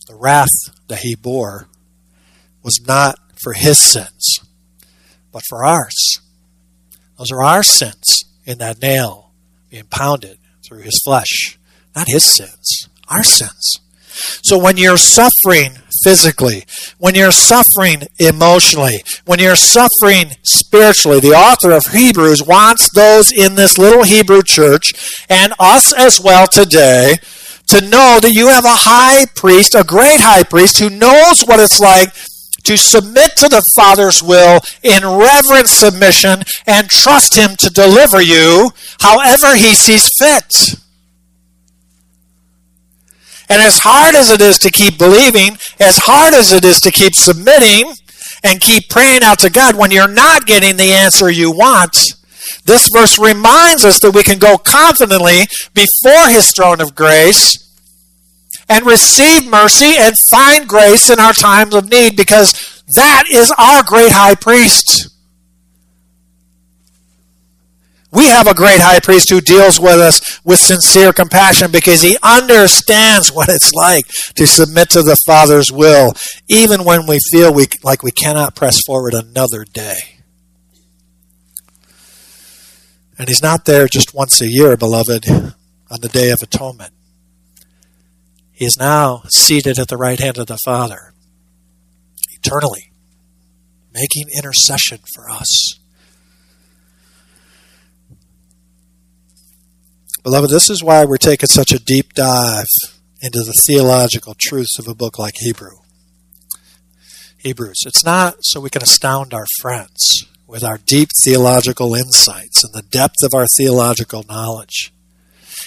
The 0.07 0.15
wrath 0.15 0.49
that 0.89 1.01
he 1.01 1.15
bore 1.15 1.69
was 2.63 2.81
not 2.87 3.19
for 3.43 3.53
his 3.53 3.79
sins 3.79 4.41
but 5.33 5.43
for 5.49 5.65
ours. 5.65 6.21
Those 7.19 7.31
are 7.33 7.43
our 7.43 7.63
sins 7.63 8.25
in 8.45 8.59
that 8.59 8.81
nail 8.81 9.33
being 9.69 9.85
pounded 9.85 10.39
through 10.67 10.83
his 10.83 11.01
flesh. 11.05 11.59
Not 11.95 12.09
his 12.09 12.25
sins, 12.25 12.89
our 13.09 13.23
sins. 13.23 13.81
So 14.11 14.59
when 14.59 14.77
you're 14.77 14.97
suffering 14.97 15.73
physically, 16.05 16.65
when 16.99 17.15
you're 17.15 17.33
suffering 17.33 18.03
emotionally, 18.19 19.03
when 19.27 19.39
you're 19.39 19.57
suffering 19.57 20.33
spiritually, 20.45 21.21
the 21.21 21.35
author 21.35 21.73
of 21.73 21.85
Hebrews 21.87 22.43
wants 22.43 22.89
those 22.95 23.33
in 23.33 23.55
this 23.55 23.79
little 23.79 24.05
Hebrew 24.05 24.43
church 24.43 24.93
and 25.29 25.53
us 25.59 25.93
as 25.93 26.21
well 26.21 26.47
today 26.47 27.17
to 27.69 27.81
know 27.83 28.19
that 28.21 28.33
you 28.33 28.49
have 28.49 28.65
a 28.65 28.83
high 28.83 29.27
priest, 29.37 29.75
a 29.75 29.85
great 29.85 30.21
high 30.21 30.43
priest 30.43 30.79
who 30.79 30.91
knows 30.91 31.43
what 31.43 31.61
it's 31.61 31.81
like 31.81 32.13
to 32.65 32.77
submit 32.77 33.37
to 33.37 33.49
the 33.49 33.63
Father's 33.77 34.23
will 34.23 34.61
in 34.83 35.03
reverent 35.05 35.69
submission 35.69 36.43
and 36.67 36.89
trust 36.89 37.37
Him 37.37 37.57
to 37.59 37.71
deliver 37.71 38.21
you 38.21 38.71
however 39.01 39.55
He 39.55 39.75
sees 39.75 40.11
fit. 40.19 40.81
And 43.51 43.61
as 43.61 43.79
hard 43.79 44.15
as 44.15 44.31
it 44.31 44.41
is 44.41 44.59
to 44.61 44.71
keep 44.71 44.97
believing, 44.97 45.59
as 45.81 45.99
hard 45.99 46.35
as 46.35 46.53
it 46.53 46.65
is 46.65 46.79
to 46.81 46.93
keep 46.93 47.15
submitting 47.15 47.93
and 48.45 48.61
keep 48.61 48.89
praying 48.89 49.23
out 49.23 49.41
to 49.41 49.51
God 49.51 49.77
when 49.77 49.91
you're 49.91 50.09
not 50.09 50.47
getting 50.47 50.77
the 50.77 50.93
answer 50.93 51.29
you 51.29 51.51
want, 51.51 51.97
this 52.65 52.89
verse 52.93 53.19
reminds 53.19 53.85
us 53.85 53.99
that 54.01 54.13
we 54.15 54.23
can 54.23 54.39
go 54.39 54.57
confidently 54.57 55.49
before 55.75 56.29
His 56.29 56.53
throne 56.55 56.81
of 56.81 56.95
grace 56.95 57.59
and 58.69 58.87
receive 58.87 59.51
mercy 59.51 59.97
and 59.99 60.15
find 60.31 60.69
grace 60.69 61.11
in 61.11 61.19
our 61.19 61.33
times 61.33 61.75
of 61.75 61.91
need 61.91 62.17
because 62.17 62.83
that 62.95 63.25
is 63.29 63.53
our 63.59 63.83
great 63.83 64.13
high 64.13 64.37
priest. 64.37 65.09
We 68.13 68.27
have 68.27 68.49
a 68.49 68.55
great 68.55 68.81
high 68.81 68.99
priest 68.99 69.31
who 69.31 69.41
deals 69.41 69.79
with 69.79 69.99
us 70.01 70.41
with 70.45 70.59
sincere 70.59 71.13
compassion 71.13 71.71
because 71.71 72.03
he 72.03 72.17
understands 72.23 73.31
what 73.31 73.49
it's 73.49 73.73
like 73.73 74.07
to 74.35 74.47
submit 74.47 74.91
to 74.91 75.03
the 75.03 75.17
Father's 75.27 75.71
will, 75.71 76.13
even 76.49 76.85
when 76.85 77.07
we 77.07 77.21
feel 77.31 77.55
we, 77.55 77.67
like 77.85 78.03
we 78.03 78.11
cannot 78.11 78.57
press 78.57 78.81
forward 78.85 79.15
another 79.15 79.65
day. 79.65 80.21
And 83.17 83.29
he's 83.29 83.43
not 83.43 83.65
there 83.65 83.87
just 83.87 84.15
once 84.15 84.41
a 84.41 84.49
year, 84.49 84.77
beloved, 84.77 85.29
on 85.29 86.01
the 86.01 86.09
Day 86.09 86.31
of 86.31 86.39
Atonement. 86.43 86.93
He 88.51 88.65
is 88.65 88.77
now 88.79 89.23
seated 89.29 89.79
at 89.79 89.89
the 89.89 89.97
right 89.97 90.19
hand 90.19 90.37
of 90.37 90.47
the 90.47 90.59
Father, 90.65 91.13
eternally, 92.33 92.93
making 93.93 94.27
intercession 94.35 94.99
for 95.15 95.31
us. 95.31 95.80
Beloved, 100.23 100.51
this 100.51 100.69
is 100.69 100.83
why 100.83 101.05
we're 101.07 101.17
taking 101.17 101.47
such 101.47 101.73
a 101.73 101.79
deep 101.79 102.13
dive 102.13 102.67
into 103.23 103.39
the 103.39 103.59
theological 103.67 104.35
truths 104.39 104.79
of 104.79 104.87
a 104.87 104.95
book 104.95 105.19
like 105.19 105.35
Hebrew. 105.39 105.79
Hebrews. 107.39 107.81
It's 107.87 108.05
not 108.05 108.37
so 108.41 108.61
we 108.61 108.69
can 108.69 108.83
astound 108.83 109.33
our 109.33 109.47
friends 109.61 110.27
with 110.47 110.63
our 110.63 110.79
deep 110.87 111.09
theological 111.25 111.95
insights 111.95 112.63
and 112.63 112.75
the 112.75 112.83
depth 112.83 113.23
of 113.23 113.33
our 113.33 113.47
theological 113.57 114.25
knowledge. 114.29 114.93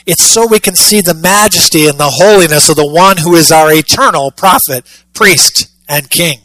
It's 0.05 0.23
so 0.23 0.45
we 0.45 0.59
can 0.59 0.75
see 0.75 1.01
the 1.01 1.15
majesty 1.15 1.87
and 1.87 1.97
the 1.97 2.11
holiness 2.11 2.69
of 2.69 2.75
the 2.75 2.87
one 2.87 3.17
who 3.17 3.35
is 3.35 3.51
our 3.51 3.73
eternal 3.73 4.29
prophet, 4.29 4.85
priest, 5.13 5.67
and 5.89 6.11
king. 6.11 6.41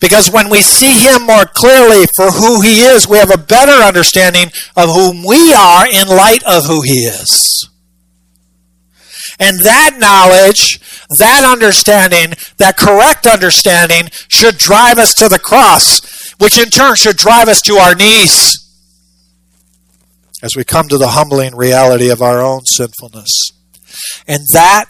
Because 0.00 0.30
when 0.30 0.50
we 0.50 0.62
see 0.62 1.00
him 1.00 1.26
more 1.26 1.44
clearly 1.46 2.06
for 2.16 2.30
who 2.30 2.60
he 2.60 2.80
is, 2.80 3.08
we 3.08 3.18
have 3.18 3.32
a 3.32 3.38
better 3.38 3.72
understanding 3.72 4.48
of 4.76 4.90
whom 4.90 5.24
we 5.24 5.52
are 5.54 5.86
in 5.86 6.08
light 6.08 6.42
of 6.44 6.66
who 6.66 6.82
he 6.82 7.04
is. 7.04 7.68
And 9.38 9.58
that 9.60 9.96
knowledge, 9.98 10.78
that 11.18 11.44
understanding, 11.44 12.34
that 12.58 12.76
correct 12.76 13.26
understanding 13.26 14.10
should 14.28 14.58
drive 14.58 14.98
us 14.98 15.14
to 15.14 15.28
the 15.28 15.38
cross, 15.38 16.32
which 16.38 16.58
in 16.58 16.70
turn 16.70 16.94
should 16.96 17.16
drive 17.16 17.48
us 17.48 17.60
to 17.62 17.76
our 17.76 17.94
knees 17.94 18.60
as 20.44 20.54
we 20.54 20.62
come 20.62 20.88
to 20.88 20.98
the 20.98 21.08
humbling 21.08 21.56
reality 21.56 22.10
of 22.10 22.20
our 22.20 22.42
own 22.42 22.60
sinfulness. 22.66 23.50
And 24.28 24.42
that 24.52 24.84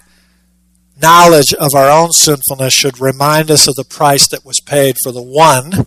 knowledge 1.01 1.53
of 1.55 1.75
our 1.75 1.91
own 1.91 2.13
sinfulness 2.13 2.75
should 2.75 3.01
remind 3.01 3.51
us 3.51 3.69
of 3.69 3.75
the 3.75 3.85
price 3.85 4.29
that 4.29 4.45
was 4.45 4.61
paid 4.61 4.97
for 5.03 5.13
the 5.13 5.23
one 5.23 5.87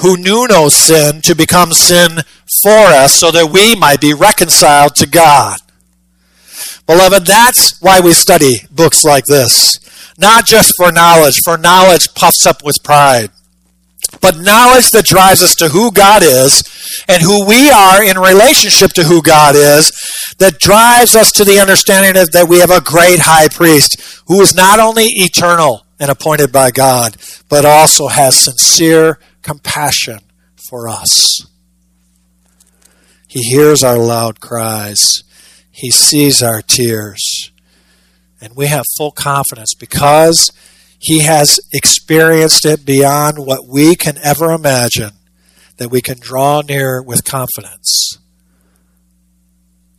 who 0.00 0.16
knew 0.16 0.46
no 0.48 0.68
sin 0.68 1.20
to 1.22 1.34
become 1.34 1.72
sin 1.72 2.18
for 2.62 2.86
us 2.86 3.14
so 3.14 3.30
that 3.30 3.50
we 3.52 3.74
might 3.74 4.00
be 4.00 4.14
reconciled 4.14 4.94
to 4.96 5.06
God. 5.06 5.58
Beloved, 6.86 7.26
that's 7.26 7.80
why 7.80 8.00
we 8.00 8.12
study 8.12 8.56
books 8.70 9.04
like 9.04 9.24
this. 9.24 9.78
Not 10.18 10.46
just 10.46 10.72
for 10.76 10.90
knowledge, 10.90 11.38
for 11.44 11.58
knowledge 11.58 12.06
puffs 12.14 12.46
up 12.46 12.64
with 12.64 12.82
pride 12.82 13.30
but 14.20 14.38
knowledge 14.38 14.90
that 14.90 15.04
drives 15.04 15.42
us 15.42 15.54
to 15.56 15.68
who 15.68 15.92
God 15.92 16.22
is 16.22 16.62
and 17.08 17.22
who 17.22 17.46
we 17.46 17.70
are 17.70 18.02
in 18.02 18.18
relationship 18.18 18.90
to 18.92 19.04
who 19.04 19.22
God 19.22 19.54
is, 19.54 19.92
that 20.38 20.58
drives 20.58 21.14
us 21.14 21.30
to 21.32 21.44
the 21.44 21.58
understanding 21.58 22.14
that 22.14 22.48
we 22.48 22.58
have 22.58 22.70
a 22.70 22.80
great 22.80 23.20
high 23.20 23.48
priest 23.48 24.07
who 24.28 24.40
is 24.42 24.54
not 24.54 24.78
only 24.78 25.06
eternal 25.06 25.86
and 25.98 26.10
appointed 26.10 26.52
by 26.52 26.70
God, 26.70 27.16
but 27.48 27.64
also 27.64 28.08
has 28.08 28.38
sincere 28.38 29.18
compassion 29.42 30.20
for 30.68 30.88
us. 30.88 31.46
He 33.26 33.40
hears 33.40 33.82
our 33.82 33.98
loud 33.98 34.40
cries. 34.40 35.22
He 35.70 35.90
sees 35.90 36.42
our 36.42 36.62
tears. 36.62 37.50
And 38.40 38.54
we 38.54 38.66
have 38.66 38.84
full 38.96 39.10
confidence 39.10 39.74
because 39.74 40.50
He 40.98 41.20
has 41.20 41.58
experienced 41.72 42.66
it 42.66 42.84
beyond 42.84 43.38
what 43.38 43.66
we 43.66 43.96
can 43.96 44.18
ever 44.22 44.52
imagine 44.52 45.12
that 45.78 45.90
we 45.90 46.02
can 46.02 46.18
draw 46.18 46.60
near 46.60 47.02
with 47.02 47.24
confidence 47.24 48.18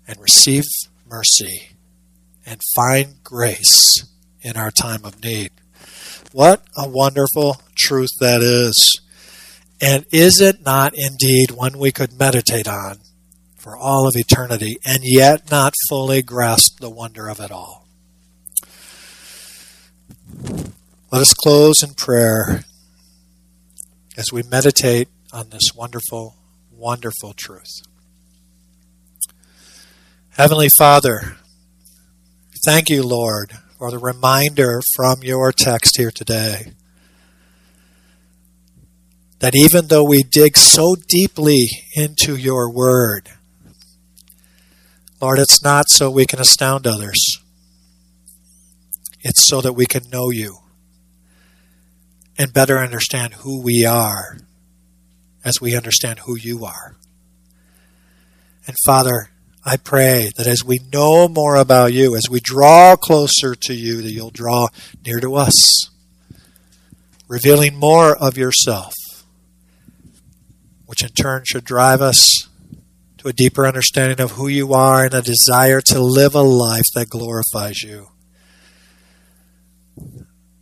and 0.08 0.20
receive 0.20 0.64
mercy 1.08 1.70
and 2.46 2.62
find 2.76 3.24
grace 3.24 4.09
in 4.42 4.58
our 4.58 4.72
time 4.72 5.06
of 5.06 5.24
need. 5.24 5.52
What 6.32 6.64
a 6.78 6.88
wonderful 6.88 7.62
truth 7.76 8.12
that 8.20 8.42
is. 8.42 9.02
And 9.82 10.06
is 10.12 10.42
it 10.42 10.64
not 10.66 10.94
indeed 10.96 11.52
one 11.52 11.78
we 11.78 11.92
could 11.92 12.18
meditate 12.18 12.68
on 12.68 13.00
for 13.58 13.78
all 13.78 14.08
of 14.08 14.16
eternity 14.16 14.78
and 14.86 15.00
yet 15.04 15.50
not 15.50 15.74
fully 15.90 16.22
grasp 16.22 16.80
the 16.80 16.90
wonder 16.90 17.28
of 17.30 17.40
it 17.40 17.52
all? 17.52 17.88
Let 21.12 21.22
us 21.22 21.34
close 21.34 21.82
in 21.82 21.96
prayer 21.96 22.64
as 24.16 24.32
we 24.32 24.44
meditate 24.44 25.08
on 25.34 25.50
this 25.50 25.72
wonderful, 25.76 26.36
wonderful 26.72 27.34
truth. 27.34 27.82
Heavenly 30.32 30.70
Father, 30.78 31.38
thank 32.66 32.90
you, 32.90 33.04
Lord, 33.04 33.54
for 33.80 33.90
the 33.92 33.98
reminder 33.98 34.82
from 34.94 35.24
your 35.24 35.54
text 35.54 35.96
here 35.98 36.12
today 36.12 36.74
that 39.40 39.56
even 39.56 39.88
though 39.88 40.04
we 40.04 40.22
dig 40.22 40.58
so 40.58 40.98
deeply 41.08 41.66
into 41.96 42.36
your 42.36 42.70
word, 42.70 43.30
Lord, 45.22 45.40
it's 45.40 45.64
not 45.64 45.86
so 45.88 46.12
we 46.12 46.26
can 46.26 46.42
astound 46.42 46.86
others. 46.86 47.40
It's 49.22 49.48
so 49.48 49.62
that 49.62 49.74
we 49.74 49.86
can 49.86 50.10
know 50.10 50.30
you 50.30 50.58
and 52.38 52.54
better 52.54 52.80
understand 52.80 53.36
who 53.36 53.62
we 53.62 53.86
are 53.86 54.40
as 55.46 55.62
we 55.62 55.76
understand 55.76 56.20
who 56.20 56.38
you 56.38 56.66
are. 56.66 56.98
And 58.68 58.76
Father, 58.86 59.30
I 59.72 59.78
pray 59.78 60.32
that 60.36 60.48
as 60.48 60.64
we 60.64 60.80
know 60.92 61.28
more 61.28 61.56
about 61.56 61.94
you, 61.94 62.16
as 62.16 62.24
we 62.28 62.40
draw 62.40 62.96
closer 62.96 63.54
to 63.54 63.74
you, 63.76 64.02
that 64.02 64.12
you'll 64.12 64.32
draw 64.32 64.70
near 65.06 65.20
to 65.20 65.36
us, 65.36 65.92
revealing 67.28 67.76
more 67.76 68.16
of 68.16 68.36
yourself, 68.36 68.96
which 70.88 71.04
in 71.04 71.10
turn 71.10 71.44
should 71.46 71.66
drive 71.66 72.02
us 72.02 72.50
to 73.20 73.28
a 73.28 73.34
deeper 73.34 73.68
understanding 73.68 74.20
of 74.20 74.32
who 74.32 74.48
you 74.48 74.74
are 74.74 75.06
and 75.06 75.14
a 75.14 75.22
desire 75.22 75.82
to 75.82 76.00
live 76.00 76.34
a 76.34 76.42
life 76.42 76.88
that 76.96 77.10
glorifies 77.10 77.84
you. 77.84 78.08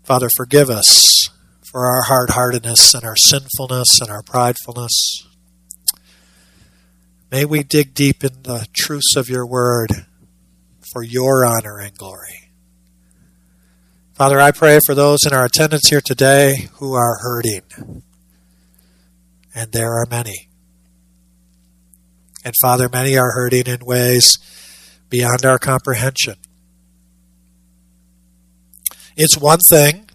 Father, 0.04 0.28
forgive 0.36 0.70
us 0.70 1.30
for 1.72 1.86
our 1.86 2.02
hard 2.02 2.32
heartedness 2.32 2.94
and 2.94 3.06
our 3.06 3.16
sinfulness 3.16 4.02
and 4.02 4.10
our 4.10 4.22
pridefulness. 4.22 5.24
May 7.30 7.44
we 7.44 7.64
dig 7.64 7.94
deep 7.94 8.24
in 8.24 8.44
the 8.44 8.68
truths 8.74 9.18
of 9.18 9.28
your 9.28 9.46
word 9.46 9.90
for 10.94 11.04
your 11.04 11.46
honor 11.46 11.78
and 11.78 11.94
glory. 11.98 12.52
Father, 14.14 14.40
I 14.40 14.52
pray 14.52 14.80
for 14.86 14.96
those 14.96 15.20
in 15.26 15.34
our 15.34 15.46
attendance 15.46 15.90
here 15.90 16.02
today 16.02 16.70
who 16.76 16.94
are 16.94 17.20
hurting. 17.20 18.04
And 19.54 19.72
there 19.74 19.92
are 19.92 20.08
many. 20.10 20.48
And 22.46 22.54
Father, 22.62 22.88
many 22.88 23.18
are 23.18 23.34
hurting 23.34 23.68
in 23.68 23.80
ways 23.84 24.38
beyond 25.10 25.46
our 25.46 25.60
comprehension. 25.60 26.36
It's 29.18 29.38
one 29.38 29.60
thing 29.70 30.08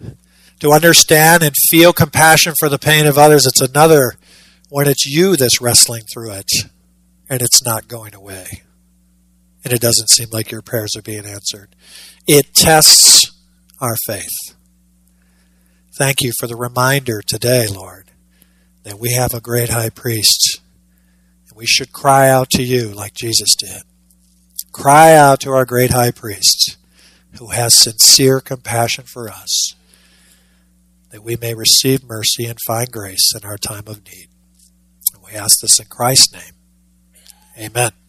to 0.60 0.72
understand 0.72 1.42
and 1.42 1.54
feel 1.70 1.92
compassion 1.92 2.54
for 2.58 2.70
the 2.70 2.78
pain 2.78 3.06
of 3.06 3.18
others. 3.18 3.46
It's 3.46 3.60
another 3.60 4.14
when 4.70 4.88
it's 4.88 5.04
you 5.04 5.36
that's 5.36 5.60
wrestling 5.60 6.04
through 6.12 6.30
it 6.30 6.50
and 7.32 7.40
it's 7.40 7.64
not 7.64 7.88
going 7.88 8.14
away. 8.14 8.44
And 9.64 9.72
it 9.72 9.80
doesn't 9.80 10.10
seem 10.10 10.28
like 10.32 10.50
your 10.50 10.60
prayers 10.60 10.90
are 10.98 11.02
being 11.02 11.24
answered. 11.24 11.74
It 12.26 12.52
tests 12.52 13.32
our 13.80 13.96
faith. 14.06 14.54
Thank 15.96 16.20
you 16.20 16.32
for 16.38 16.46
the 16.46 16.56
reminder 16.56 17.22
today, 17.26 17.66
Lord, 17.66 18.10
that 18.82 18.98
we 18.98 19.14
have 19.14 19.32
a 19.32 19.40
great 19.40 19.70
high 19.70 19.88
priest. 19.88 20.60
And 21.48 21.56
we 21.56 21.64
should 21.64 21.90
cry 21.90 22.28
out 22.28 22.50
to 22.50 22.62
you 22.62 22.88
like 22.88 23.14
Jesus 23.14 23.56
did. 23.58 23.80
Cry 24.70 25.14
out 25.14 25.40
to 25.40 25.52
our 25.52 25.64
great 25.64 25.90
high 25.90 26.10
priest 26.10 26.76
who 27.38 27.46
has 27.46 27.82
sincere 27.82 28.40
compassion 28.40 29.04
for 29.06 29.30
us, 29.30 29.74
that 31.08 31.24
we 31.24 31.36
may 31.36 31.54
receive 31.54 32.04
mercy 32.04 32.44
and 32.44 32.58
find 32.66 32.92
grace 32.92 33.32
in 33.34 33.48
our 33.48 33.56
time 33.56 33.84
of 33.86 34.04
need. 34.04 34.28
And 35.14 35.22
we 35.24 35.32
ask 35.32 35.60
this 35.62 35.80
in 35.80 35.86
Christ's 35.86 36.34
name. 36.34 36.61
Amen. 37.58 38.01